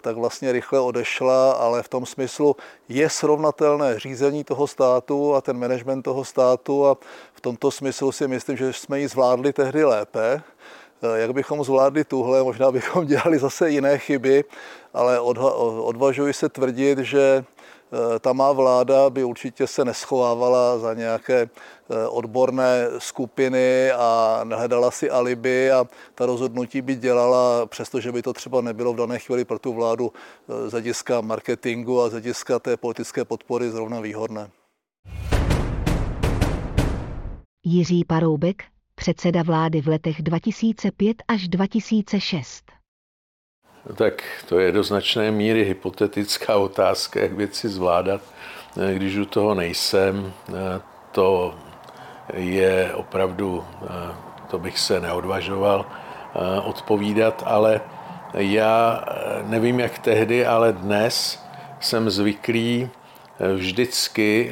tak 0.00 0.16
vlastně 0.16 0.52
rychle 0.52 0.80
odešla, 0.80 1.52
ale 1.52 1.82
v 1.82 1.88
tom 1.88 2.06
smyslu 2.06 2.56
je 2.88 3.10
srovnatelné 3.10 3.98
řízení 3.98 4.44
toho 4.44 4.66
státu 4.66 5.34
a 5.34 5.40
ten 5.40 5.58
management 5.58 6.02
toho 6.02 6.24
státu 6.24 6.86
a 6.86 6.96
v 7.34 7.40
tomto 7.40 7.70
smyslu 7.70 8.12
si 8.12 8.28
myslím, 8.28 8.56
že 8.56 8.72
jsme 8.72 9.00
ji 9.00 9.08
zvládli 9.08 9.52
tehdy 9.52 9.84
lépe. 9.84 10.42
Jak 11.14 11.32
bychom 11.32 11.64
zvládli 11.64 12.04
tuhle, 12.04 12.42
možná 12.42 12.72
bychom 12.72 13.06
dělali 13.12 13.38
zase 13.38 13.70
jiné 13.70 13.98
chyby, 13.98 14.44
ale 14.94 15.20
odvažuji 15.80 16.32
se 16.32 16.48
tvrdit, 16.48 16.98
že 16.98 17.44
Eh, 17.44 17.53
ta 18.20 18.32
má 18.32 18.52
vláda 18.52 19.10
by 19.10 19.24
určitě 19.24 19.66
se 19.66 19.84
neschovávala 19.84 20.78
za 20.78 20.94
nějaké 20.94 21.40
eh, 21.42 22.06
odborné 22.08 22.86
skupiny 22.98 23.90
a 23.90 24.40
nehledala 24.44 24.90
si 24.90 25.10
alibi 25.10 25.70
a 25.70 25.84
ta 26.14 26.26
rozhodnutí 26.26 26.82
by 26.82 26.96
dělala, 26.96 27.66
přestože 27.66 28.12
by 28.12 28.22
to 28.22 28.32
třeba 28.32 28.60
nebylo 28.60 28.92
v 28.92 28.96
dané 28.96 29.18
chvíli 29.18 29.44
pro 29.44 29.58
tu 29.58 29.72
vládu 29.72 30.12
eh, 30.12 30.68
z 30.68 30.72
hlediska 30.72 31.20
marketingu 31.20 32.02
a 32.02 32.08
z 32.08 32.12
hlediska 32.12 32.58
té 32.58 32.76
politické 32.76 33.24
podpory 33.24 33.70
zrovna 33.70 34.00
výhodné. 34.00 34.50
Jiří 37.64 38.04
Paroubek, 38.04 38.64
předseda 38.94 39.42
vlády 39.42 39.80
v 39.80 39.88
letech 39.88 40.22
2005 40.22 41.16
až 41.28 41.48
2006. 41.48 42.73
Tak 43.84 44.22
to 44.48 44.58
je 44.58 44.72
do 44.72 44.82
značné 44.82 45.30
míry 45.30 45.64
hypotetická 45.64 46.56
otázka, 46.56 47.20
jak 47.20 47.32
věci 47.32 47.68
zvládat, 47.68 48.20
když 48.94 49.16
u 49.16 49.24
toho 49.24 49.54
nejsem. 49.54 50.32
To 51.12 51.54
je 52.34 52.94
opravdu, 52.94 53.64
to 54.50 54.58
bych 54.58 54.78
se 54.78 55.00
neodvažoval 55.00 55.86
odpovídat, 56.64 57.42
ale 57.46 57.80
já 58.34 59.04
nevím 59.42 59.80
jak 59.80 59.98
tehdy, 59.98 60.46
ale 60.46 60.72
dnes 60.72 61.44
jsem 61.80 62.10
zvyklý 62.10 62.90
vždycky 63.54 64.50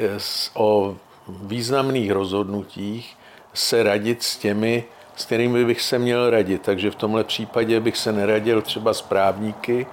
o 0.54 0.96
významných 1.28 2.10
rozhodnutích 2.10 3.16
se 3.54 3.82
radit 3.82 4.22
s 4.22 4.36
těmi, 4.36 4.84
s 5.16 5.24
kterými 5.24 5.64
bych 5.64 5.82
se 5.82 5.98
měl 5.98 6.30
radit. 6.30 6.62
Takže 6.62 6.90
v 6.90 6.94
tomhle 6.94 7.24
případě 7.24 7.80
bych 7.80 7.96
se 7.96 8.12
neradil 8.12 8.62
třeba 8.62 8.94
s 8.94 9.02
právníky, 9.02 9.86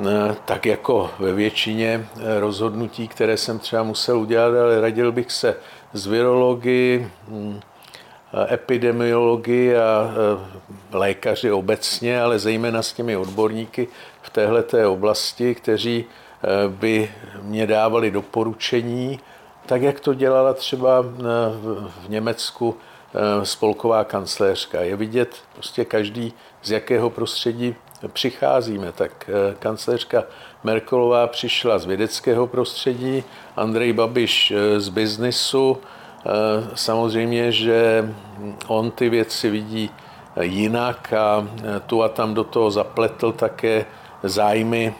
eh, 0.00 0.36
tak 0.44 0.66
jako 0.66 1.10
ve 1.18 1.32
většině 1.32 2.06
eh, 2.16 2.40
rozhodnutí, 2.40 3.08
které 3.08 3.36
jsem 3.36 3.58
třeba 3.58 3.82
musel 3.82 4.18
udělat, 4.18 4.54
ale 4.54 4.80
radil 4.80 5.12
bych 5.12 5.32
se 5.32 5.56
s 5.92 6.06
virologi, 6.06 7.08
hm, 7.28 7.60
epidemiologi 8.50 9.76
a 9.76 10.10
eh, 10.10 10.66
lékaři 10.92 11.52
obecně, 11.52 12.20
ale 12.20 12.38
zejména 12.38 12.82
s 12.82 12.92
těmi 12.92 13.16
odborníky 13.16 13.88
v 14.22 14.30
téhleté 14.30 14.86
oblasti, 14.86 15.54
kteří 15.54 16.04
by 16.68 17.10
mě 17.42 17.66
dávali 17.66 18.10
doporučení, 18.10 19.20
tak 19.66 19.82
jak 19.82 20.00
to 20.00 20.14
dělala 20.14 20.54
třeba 20.54 21.00
v 21.02 22.08
Německu 22.08 22.76
Eh, 22.76 22.85
spolková 23.42 24.04
kancléřka. 24.04 24.80
Je 24.80 24.96
vidět 24.96 25.36
prostě 25.54 25.84
každý, 25.84 26.32
z 26.62 26.70
jakého 26.70 27.10
prostředí 27.10 27.74
přicházíme. 28.08 28.92
Tak 28.92 29.30
eh, 29.30 29.54
kancléřka 29.58 30.24
Merkelová 30.64 31.26
přišla 31.26 31.78
z 31.78 31.84
vědeckého 31.84 32.46
prostředí, 32.46 33.24
Andrej 33.56 33.92
Babiš 33.92 34.50
eh, 34.50 34.80
z 34.80 34.88
biznisu. 34.88 35.78
Samozřejmě, 36.74 37.52
že 37.52 38.10
on 38.66 38.90
ty 38.90 39.08
věci 39.08 39.50
vidí 39.50 39.90
jinak 40.40 41.12
a 41.12 41.48
tu 41.86 42.02
a 42.02 42.08
tam 42.08 42.34
do 42.34 42.44
toho 42.44 42.70
zapletl 42.70 43.32
také 43.32 43.84
zájmy, 44.22 44.94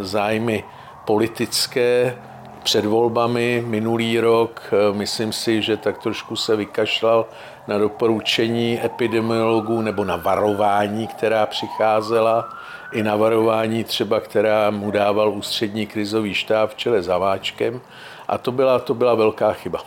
zájmy 0.00 0.64
politické, 1.04 2.16
před 2.64 2.84
volbami 2.84 3.64
minulý 3.66 4.20
rok, 4.20 4.62
eh, 4.72 4.96
myslím 4.96 5.32
si, 5.32 5.62
že 5.62 5.76
tak 5.76 5.98
trošku 5.98 6.36
se 6.36 6.56
vykašlal 6.56 7.26
na 7.68 7.78
doporučení 7.78 8.84
epidemiologů 8.84 9.82
nebo 9.82 10.04
na 10.04 10.16
varování, 10.16 11.06
která 11.06 11.46
přicházela, 11.46 12.48
i 12.92 13.02
na 13.02 13.16
varování 13.16 13.84
třeba, 13.84 14.20
která 14.20 14.70
mu 14.70 14.90
dával 14.90 15.30
ústřední 15.30 15.86
krizový 15.86 16.34
štáb 16.34 16.70
v 16.70 16.74
čele 16.74 17.02
za 17.02 17.18
Váčkem. 17.18 17.80
A 18.28 18.38
to 18.38 18.52
byla, 18.52 18.78
to 18.78 18.94
byla 18.94 19.14
velká 19.14 19.52
chyba. 19.52 19.78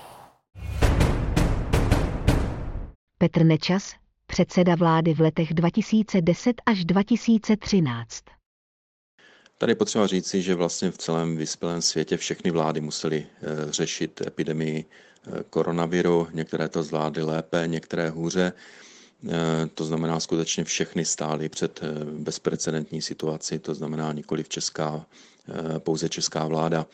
Petr 3.18 3.44
Nečas, 3.44 3.94
předseda 4.28 4.76
vlády 4.76 5.14
v 5.14 5.20
letech 5.20 5.54
2010 5.54 6.62
až 6.66 6.86
2013. 6.86 8.37
Tady 9.60 9.76
potřeba 9.76 10.08
říci, 10.08 10.42
že 10.42 10.56
vlastně 10.56 10.92
v 10.92 10.98
celém 10.98 11.38
vyspělém 11.38 11.82
světě 11.82 12.18
všechny 12.18 12.52
vlády 12.52 12.82
musely 12.82 13.26
eh, 13.42 13.72
řešit 13.72 14.22
epidemii 14.28 14.86
eh, 14.86 15.44
koronaviru. 15.50 16.28
Některé 16.34 16.70
to 16.70 16.84
zvládly 16.84 17.24
lépe, 17.24 17.64
některé 17.68 18.10
hůře. 18.10 18.54
Eh, 19.30 19.34
to 19.74 19.86
znamená, 19.86 20.20
skutečně 20.20 20.64
všechny 20.64 21.06
stály 21.06 21.50
před 21.50 21.82
bezprecedentní 22.18 23.02
situaci, 23.02 23.60
to 23.60 23.74
znamená 23.74 24.14
nikoli 24.14 24.44
v 24.44 24.50
česká, 24.50 25.06
pouze 25.80 26.10
česká 26.10 26.48
vláda. 26.48 26.86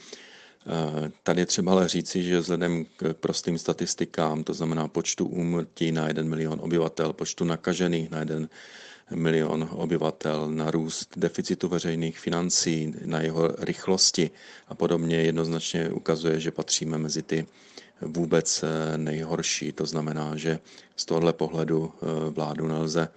Tady 1.23 1.41
je 1.41 1.45
třeba 1.45 1.71
ale 1.71 1.88
říci, 1.88 2.23
že 2.23 2.39
vzhledem 2.39 2.86
k 2.86 3.13
prostým 3.13 3.58
statistikám, 3.58 4.43
to 4.43 4.54
znamená 4.54 4.88
počtu 4.88 5.26
úmrtí 5.26 5.91
na 5.91 6.08
1 6.08 6.23
milion 6.23 6.60
obyvatel, 6.62 7.13
počtu 7.13 7.45
nakažených 7.45 8.10
na 8.10 8.19
1 8.19 8.47
milion 9.11 9.69
obyvatel, 9.71 10.51
na 10.51 10.71
růst 10.71 11.13
deficitu 11.17 11.67
veřejných 11.67 12.19
financí, 12.19 12.93
na 13.05 13.21
jeho 13.21 13.47
rychlosti 13.59 14.31
a 14.67 14.75
podobně 14.75 15.15
jednoznačně 15.15 15.89
ukazuje, 15.89 16.39
že 16.39 16.51
patříme 16.51 16.97
mezi 16.97 17.21
ty 17.21 17.45
vůbec 18.01 18.63
eh, 18.63 18.97
nejhorší. 18.97 19.71
To 19.71 19.85
znamená, 19.85 20.35
že 20.37 20.59
z 20.95 21.05
tohohle 21.05 21.33
pohledu 21.33 21.93
eh, 21.93 22.29
vládu 22.29 22.67
nelze 22.67 23.07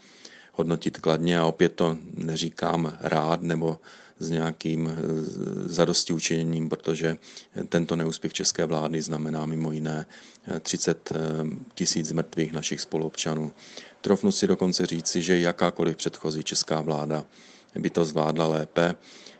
hodnotit 0.52 0.98
kladně 0.98 1.38
a 1.38 1.46
opět 1.46 1.72
to 1.74 1.96
neříkám 2.14 2.98
rád 3.00 3.42
nebo 3.42 3.78
s 4.18 4.30
nějakým 4.30 4.88
eh, 4.88 4.94
zadosti 5.68 6.12
učiněním, 6.12 6.68
protože 6.68 7.16
tento 7.68 7.96
neúspěch 7.96 8.32
české 8.32 8.66
vlády 8.66 9.02
znamená 9.02 9.46
mimo 9.46 9.72
jiné 9.72 10.06
30 10.60 11.12
tisíc 11.74 12.12
mrtvých 12.12 12.52
našich 12.52 12.80
spoluobčanů. 12.80 13.52
Trofnu 14.00 14.32
si 14.32 14.46
dokonce 14.46 14.86
říci, 14.86 15.22
že 15.22 15.40
jakákoliv 15.40 15.96
předchozí 15.96 16.44
česká 16.44 16.80
vláda 16.80 17.24
by 17.78 17.90
to 17.90 18.04
zvládla 18.04 18.46
lépe, 18.46 18.94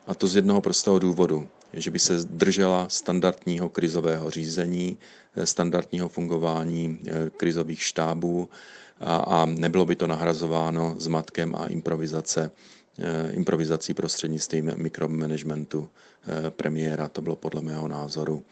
a 0.06 0.14
to 0.14 0.26
z 0.26 0.36
jednoho 0.36 0.60
prostého 0.60 0.98
důvodu, 0.98 1.48
že 1.72 1.90
by 1.90 1.98
se 1.98 2.24
držela 2.24 2.88
standardního 2.88 3.68
krizového 3.68 4.30
řízení, 4.30 4.98
standardního 5.44 6.08
fungování 6.08 6.98
eh, 7.06 7.30
krizových 7.36 7.82
štábů 7.82 8.48
a, 9.00 9.16
a 9.16 9.46
nebylo 9.46 9.86
by 9.86 9.96
to 9.96 10.06
nahrazováno 10.06 10.94
zmatkem 10.98 11.54
a 11.54 11.66
improvizace 11.66 12.50
improvizací 13.30 13.94
prostřednictvím 13.94 14.72
mikromanagementu 14.76 15.88
premiéra. 16.50 17.08
To 17.08 17.22
bylo 17.22 17.36
podle 17.36 17.62
mého 17.62 17.88
názoru 17.88 18.42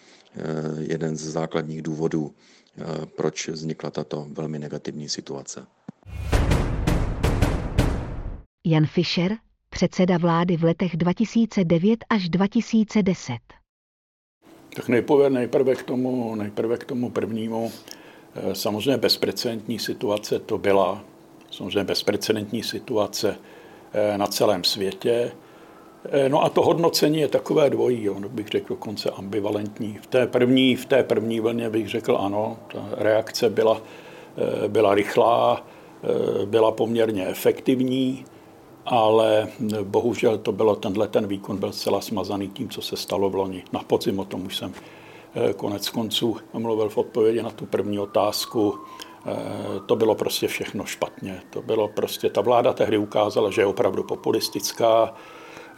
jeden 0.79 1.17
z 1.17 1.21
základních 1.21 1.83
důvodů, 1.83 2.35
proč 3.17 3.49
vznikla 3.49 3.91
tato 3.91 4.27
velmi 4.31 4.59
negativní 4.59 5.09
situace. 5.09 5.67
Jan 8.67 8.87
Fischer, 8.87 9.37
předseda 9.71 10.19
vlády 10.19 10.57
v 10.57 10.65
letech 10.65 10.97
2009 10.97 12.05
až 12.11 12.29
2010. 12.29 13.37
Tak 14.77 14.89
nejprve, 14.89 15.31
nejprve, 15.31 15.75
k 15.75 15.83
tomu, 15.83 16.35
nejprve 16.35 16.77
k 16.77 16.85
tomu 16.85 17.11
prvnímu. 17.11 17.73
Eh, 18.35 18.55
samozřejmě 18.55 18.97
bezprecedentní 18.97 19.79
situace 19.79 20.39
to 20.39 20.59
byla. 20.59 21.05
Samozřejmě 21.51 21.85
bezprecedentní 21.85 22.63
situace 22.63 23.37
eh, 23.37 23.64
na 24.17 24.27
celém 24.27 24.65
světě. 24.65 25.33
Eh, 26.11 26.29
no 26.29 26.45
a 26.45 26.49
to 26.49 26.63
hodnocení 26.63 27.21
je 27.21 27.29
takové 27.29 27.71
dvojí, 27.71 28.11
ono 28.11 28.29
bych 28.29 28.49
řekl 28.49 28.69
dokonce 28.69 29.11
ambivalentní. 29.11 29.99
V 30.03 30.07
té 30.07 30.27
první, 30.27 30.77
v 30.77 30.87
té 30.87 31.03
první 31.03 31.41
vlně 31.41 31.71
bych 31.71 31.89
řekl 31.89 32.17
ano, 32.21 32.57
ta 32.73 32.89
reakce 32.93 33.51
byla, 33.51 33.83
byla 34.69 34.95
rychlá, 34.95 35.67
byla 36.45 36.73
poměrně 36.73 37.27
efektivní 37.27 38.25
ale 38.87 39.49
bohužel 39.83 40.39
to 40.39 40.53
bylo, 40.53 40.77
tenhle 40.77 41.09
ten 41.09 41.27
výkon 41.27 41.57
byl 41.57 41.73
zcela 41.73 42.01
smazaný 42.01 42.49
tím, 42.49 42.69
co 42.69 42.83
se 42.83 42.97
stalo 42.97 43.31
v 43.31 43.35
loni. 43.35 43.65
Na 43.73 43.81
podzim 43.81 44.19
o 44.19 44.25
tom 44.25 44.47
už 44.47 44.57
jsem 44.57 44.73
eh, 45.35 45.53
konec 45.53 45.89
konců 45.89 46.37
mluvil 46.53 46.89
v 46.89 46.99
odpovědi 46.99 47.43
na 47.43 47.51
tu 47.51 47.67
první 47.67 47.99
otázku. 47.99 48.79
Eh, 49.27 49.81
to 49.87 49.97
bylo 49.97 50.15
prostě 50.15 50.49
všechno 50.49 50.85
špatně. 50.85 51.43
To 51.51 51.63
bylo 51.63 51.89
prostě, 51.89 52.31
ta 52.31 52.41
vláda 52.41 52.73
tehdy 52.73 52.99
ukázala, 52.99 53.51
že 53.51 53.63
je 53.63 53.67
opravdu 53.67 54.03
populistická, 54.03 55.15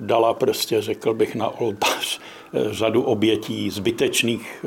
dala 0.00 0.35
prostě, 0.35 0.82
řekl 0.82 1.14
bych, 1.14 1.35
na 1.35 1.48
oltář 1.61 2.20
eh, 2.20 2.59
řadu 2.70 3.02
obětí, 3.02 3.70
zbytečných, 3.70 4.64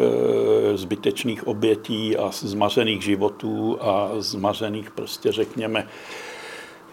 zbytečných 0.76 1.48
obětí 1.48 2.18
a 2.18 2.30
zmařených 2.32 3.02
životů 3.02 3.78
a 3.82 4.12
zmařených 4.20 4.92
prostě, 4.92 5.32
řekněme, 5.32 5.88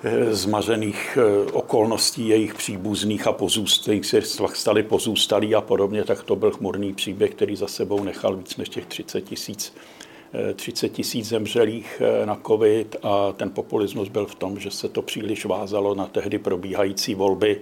Eh, 0.05 0.35
zmařených 0.35 1.19
eh, 1.21 1.53
okolností 1.53 2.29
jejich 2.29 2.55
příbuzných 2.55 3.27
a 3.27 3.33
pozůstalých 3.33 4.07
se 4.07 4.23
stali 4.55 4.83
pozůstalí 4.83 5.55
a 5.55 5.61
podobně, 5.61 6.05
tak 6.05 6.23
to 6.23 6.37
byl 6.37 6.51
chmurný 6.51 6.95
příběh, 6.95 7.31
který 7.31 7.57
za 7.57 7.67
sebou 7.67 8.05
nechal 8.05 8.37
víc 8.37 8.57
než 8.57 8.69
těch 8.69 8.87
30 8.87 9.21
tisíc 9.21 9.75
30 10.55 10.87
eh, 10.87 10.89
tisíc 10.89 11.29
zemřelých 11.29 12.03
na 12.25 12.41
covid 12.47 12.97
a 13.03 13.33
ten 13.33 13.51
populismus 13.51 14.09
byl 14.09 14.27
v 14.27 14.35
tom, 14.35 14.59
že 14.59 14.71
se 14.71 14.89
to 14.89 15.03
příliš 15.03 15.45
vázalo 15.45 15.95
na 15.95 16.07
tehdy 16.07 16.39
probíhající 16.39 17.15
volby 17.15 17.61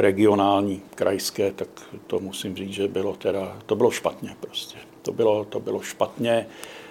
regionální, 0.00 0.82
krajské, 0.94 1.52
tak 1.52 1.68
to 2.06 2.18
musím 2.18 2.56
říct, 2.56 2.72
že 2.72 2.88
bylo 2.88 3.16
teda, 3.16 3.56
to 3.66 3.76
bylo 3.76 3.90
špatně 3.90 4.36
prostě. 4.40 4.78
To 5.02 5.12
bylo, 5.12 5.44
to 5.44 5.60
bylo 5.60 5.80
špatně. 5.80 6.46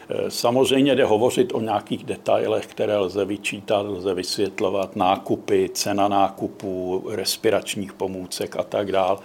Eh, 0.09 0.31
samozřejmě 0.31 0.95
jde 0.95 1.05
hovořit 1.05 1.53
o 1.53 1.61
nějakých 1.61 2.03
detailech, 2.03 2.67
které 2.67 2.97
lze 2.97 3.25
vyčítat, 3.25 3.85
lze 3.85 4.13
vysvětlovat, 4.13 4.95
nákupy, 4.95 5.69
cena 5.73 6.07
nákupů, 6.07 7.03
respiračních 7.09 7.93
pomůcek 7.93 8.55
a 8.55 8.63
tak 8.63 8.91
dále. 8.91 9.17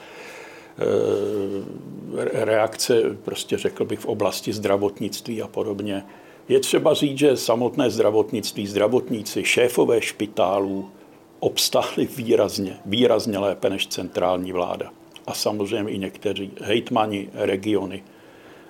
Eh, 0.78 2.44
reakce, 2.44 3.02
prostě 3.24 3.58
řekl 3.58 3.84
bych, 3.84 3.98
v 3.98 4.06
oblasti 4.06 4.52
zdravotnictví 4.52 5.42
a 5.42 5.48
podobně. 5.48 6.04
Je 6.48 6.60
třeba 6.60 6.94
říct, 6.94 7.18
že 7.18 7.36
samotné 7.36 7.90
zdravotnictví, 7.90 8.66
zdravotníci, 8.66 9.44
šéfové 9.44 10.00
špitálů 10.00 10.90
obstáli 11.40 12.08
výrazně, 12.16 12.76
výrazně 12.86 13.38
lépe 13.38 13.70
než 13.70 13.86
centrální 13.86 14.52
vláda. 14.52 14.90
A 15.26 15.34
samozřejmě 15.34 15.92
i 15.92 15.98
někteří 15.98 16.50
hejtmani, 16.60 17.28
regiony, 17.34 18.02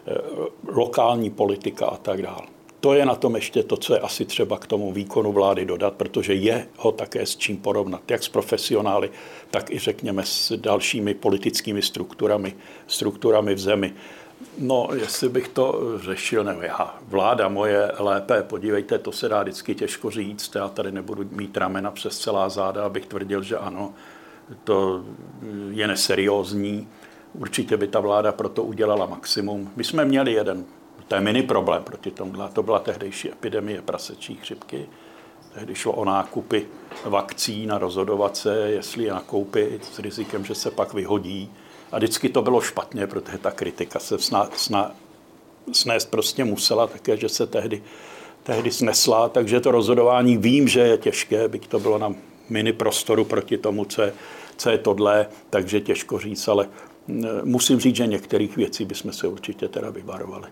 Eh, 0.09 0.21
lokální 0.69 1.31
politika 1.31 1.87
a 1.87 1.97
tak 1.97 2.23
dále. 2.23 2.47
To 2.81 2.95
je 2.95 3.07
na 3.07 3.15
tom 3.15 3.35
ještě 3.35 3.63
to, 3.63 3.77
co 3.77 3.95
je 3.95 4.01
asi 4.01 4.25
třeba 4.25 4.59
k 4.59 4.67
tomu 4.67 4.93
výkonu 4.93 5.33
vlády 5.33 5.65
dodat, 5.65 5.95
protože 5.95 6.35
je 6.35 6.67
ho 6.77 6.93
také 6.93 7.27
s 7.27 7.37
čím 7.37 7.57
porovnat, 7.57 8.11
jak 8.11 8.23
s 8.23 8.29
profesionály, 8.29 9.11
tak 9.51 9.71
i 9.71 9.79
řekněme 9.79 10.23
s 10.27 10.53
dalšími 10.57 11.15
politickými 11.15 11.83
strukturami, 11.83 12.55
strukturami 12.87 13.55
v 13.55 13.59
zemi. 13.59 13.95
No, 14.59 14.89
jestli 14.95 15.29
bych 15.29 15.49
to 15.49 15.81
řešil, 15.97 16.45
nebo 16.45 16.63
já, 16.63 16.99
vláda 17.03 17.49
moje 17.49 17.93
lépe, 17.99 18.43
podívejte, 18.43 18.99
to 18.99 19.13
se 19.13 19.29
dá 19.29 19.43
vždycky 19.43 19.75
těžko 19.75 20.11
říct, 20.11 20.55
já 20.55 20.69
tady 20.69 20.93
nebudu 20.93 21.25
mít 21.31 21.57
ramena 21.57 21.91
přes 21.91 22.19
celá 22.19 22.49
záda, 22.49 22.85
abych 22.85 23.07
tvrdil, 23.07 23.43
že 23.43 23.57
ano, 23.57 23.95
to 24.65 25.05
je 25.71 25.89
neseriózní. 25.89 26.89
Určitě 27.33 27.77
by 27.77 27.89
ta 27.89 28.01
vláda 28.01 28.33
proto 28.33 28.63
udělala 28.63 29.07
maximum. 29.07 29.71
My 29.77 29.85
jsme 29.85 30.05
měli 30.05 30.33
jeden, 30.33 30.65
to 31.09 31.15
je 31.15 31.21
mini 31.21 31.43
problém 31.43 31.83
proti 31.83 32.11
tomu, 32.11 32.33
to 32.53 32.63
byla 32.63 32.79
tehdejší 32.79 33.33
epidemie 33.33 33.83
prasečí 33.83 34.35
chřipky. 34.35 34.87
Tehdy 35.55 35.75
šlo 35.75 35.93
o 35.93 36.05
nákupy 36.05 36.67
vakcín 37.05 37.73
a 37.73 37.79
rozhodovat 37.79 38.37
se, 38.37 38.57
jestli 38.71 39.05
je 39.05 39.13
nakoupit 39.13 39.85
s 39.85 39.99
rizikem, 39.99 40.45
že 40.45 40.55
se 40.55 40.71
pak 40.71 40.95
vyhodí. 40.95 41.51
A 41.93 41.97
vždycky 41.97 42.29
to 42.29 42.43
bylo 42.43 42.61
špatně, 42.61 43.07
protože 43.07 43.39
ta 43.39 43.51
kritika 43.51 43.99
se 43.99 44.19
sna, 44.19 44.49
sna, 44.57 44.95
snést 45.73 46.11
prostě 46.11 46.45
musela 46.45 46.87
také, 46.87 47.17
že 47.17 47.29
se 47.29 47.47
tehdy, 47.47 47.83
tehdy 48.43 48.71
snesla. 48.71 49.29
Takže 49.29 49.61
to 49.61 49.71
rozhodování 49.71 50.37
vím, 50.37 50.69
že 50.69 50.81
je 50.81 50.99
těžké, 50.99 51.49
byť 51.49 51.69
to 51.69 51.79
bylo 51.79 51.99
na 51.99 52.15
mini 52.49 52.73
prostoru 52.73 53.25
proti 53.25 53.59
tomu, 53.59 53.85
co 53.85 54.03
je, 54.03 54.15
co 54.57 54.71
je 54.71 54.79
tohle, 54.79 55.27
takže 55.51 55.81
těžko 55.81 56.19
říct, 56.19 56.49
ale 56.49 56.69
musím 57.45 57.81
říct, 57.81 57.97
že 57.97 58.07
některých 58.07 58.57
věcí 58.57 58.85
bychom 58.85 59.13
se 59.13 59.29
určitě 59.29 59.69
teda 59.69 59.91
vyvarovali. 59.91 60.49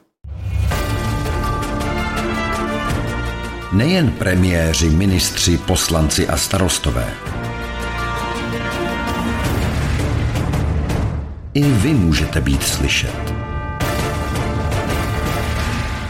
Nejen 3.76 4.10
premiéři, 4.10 4.90
ministři, 4.90 5.58
poslanci 5.58 6.28
a 6.28 6.36
starostové. 6.36 7.14
I 11.54 11.62
vy 11.62 11.94
můžete 11.94 12.40
být 12.40 12.62
slyšet. 12.62 13.34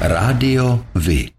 Rádio 0.00 0.80
Vy. 0.94 1.30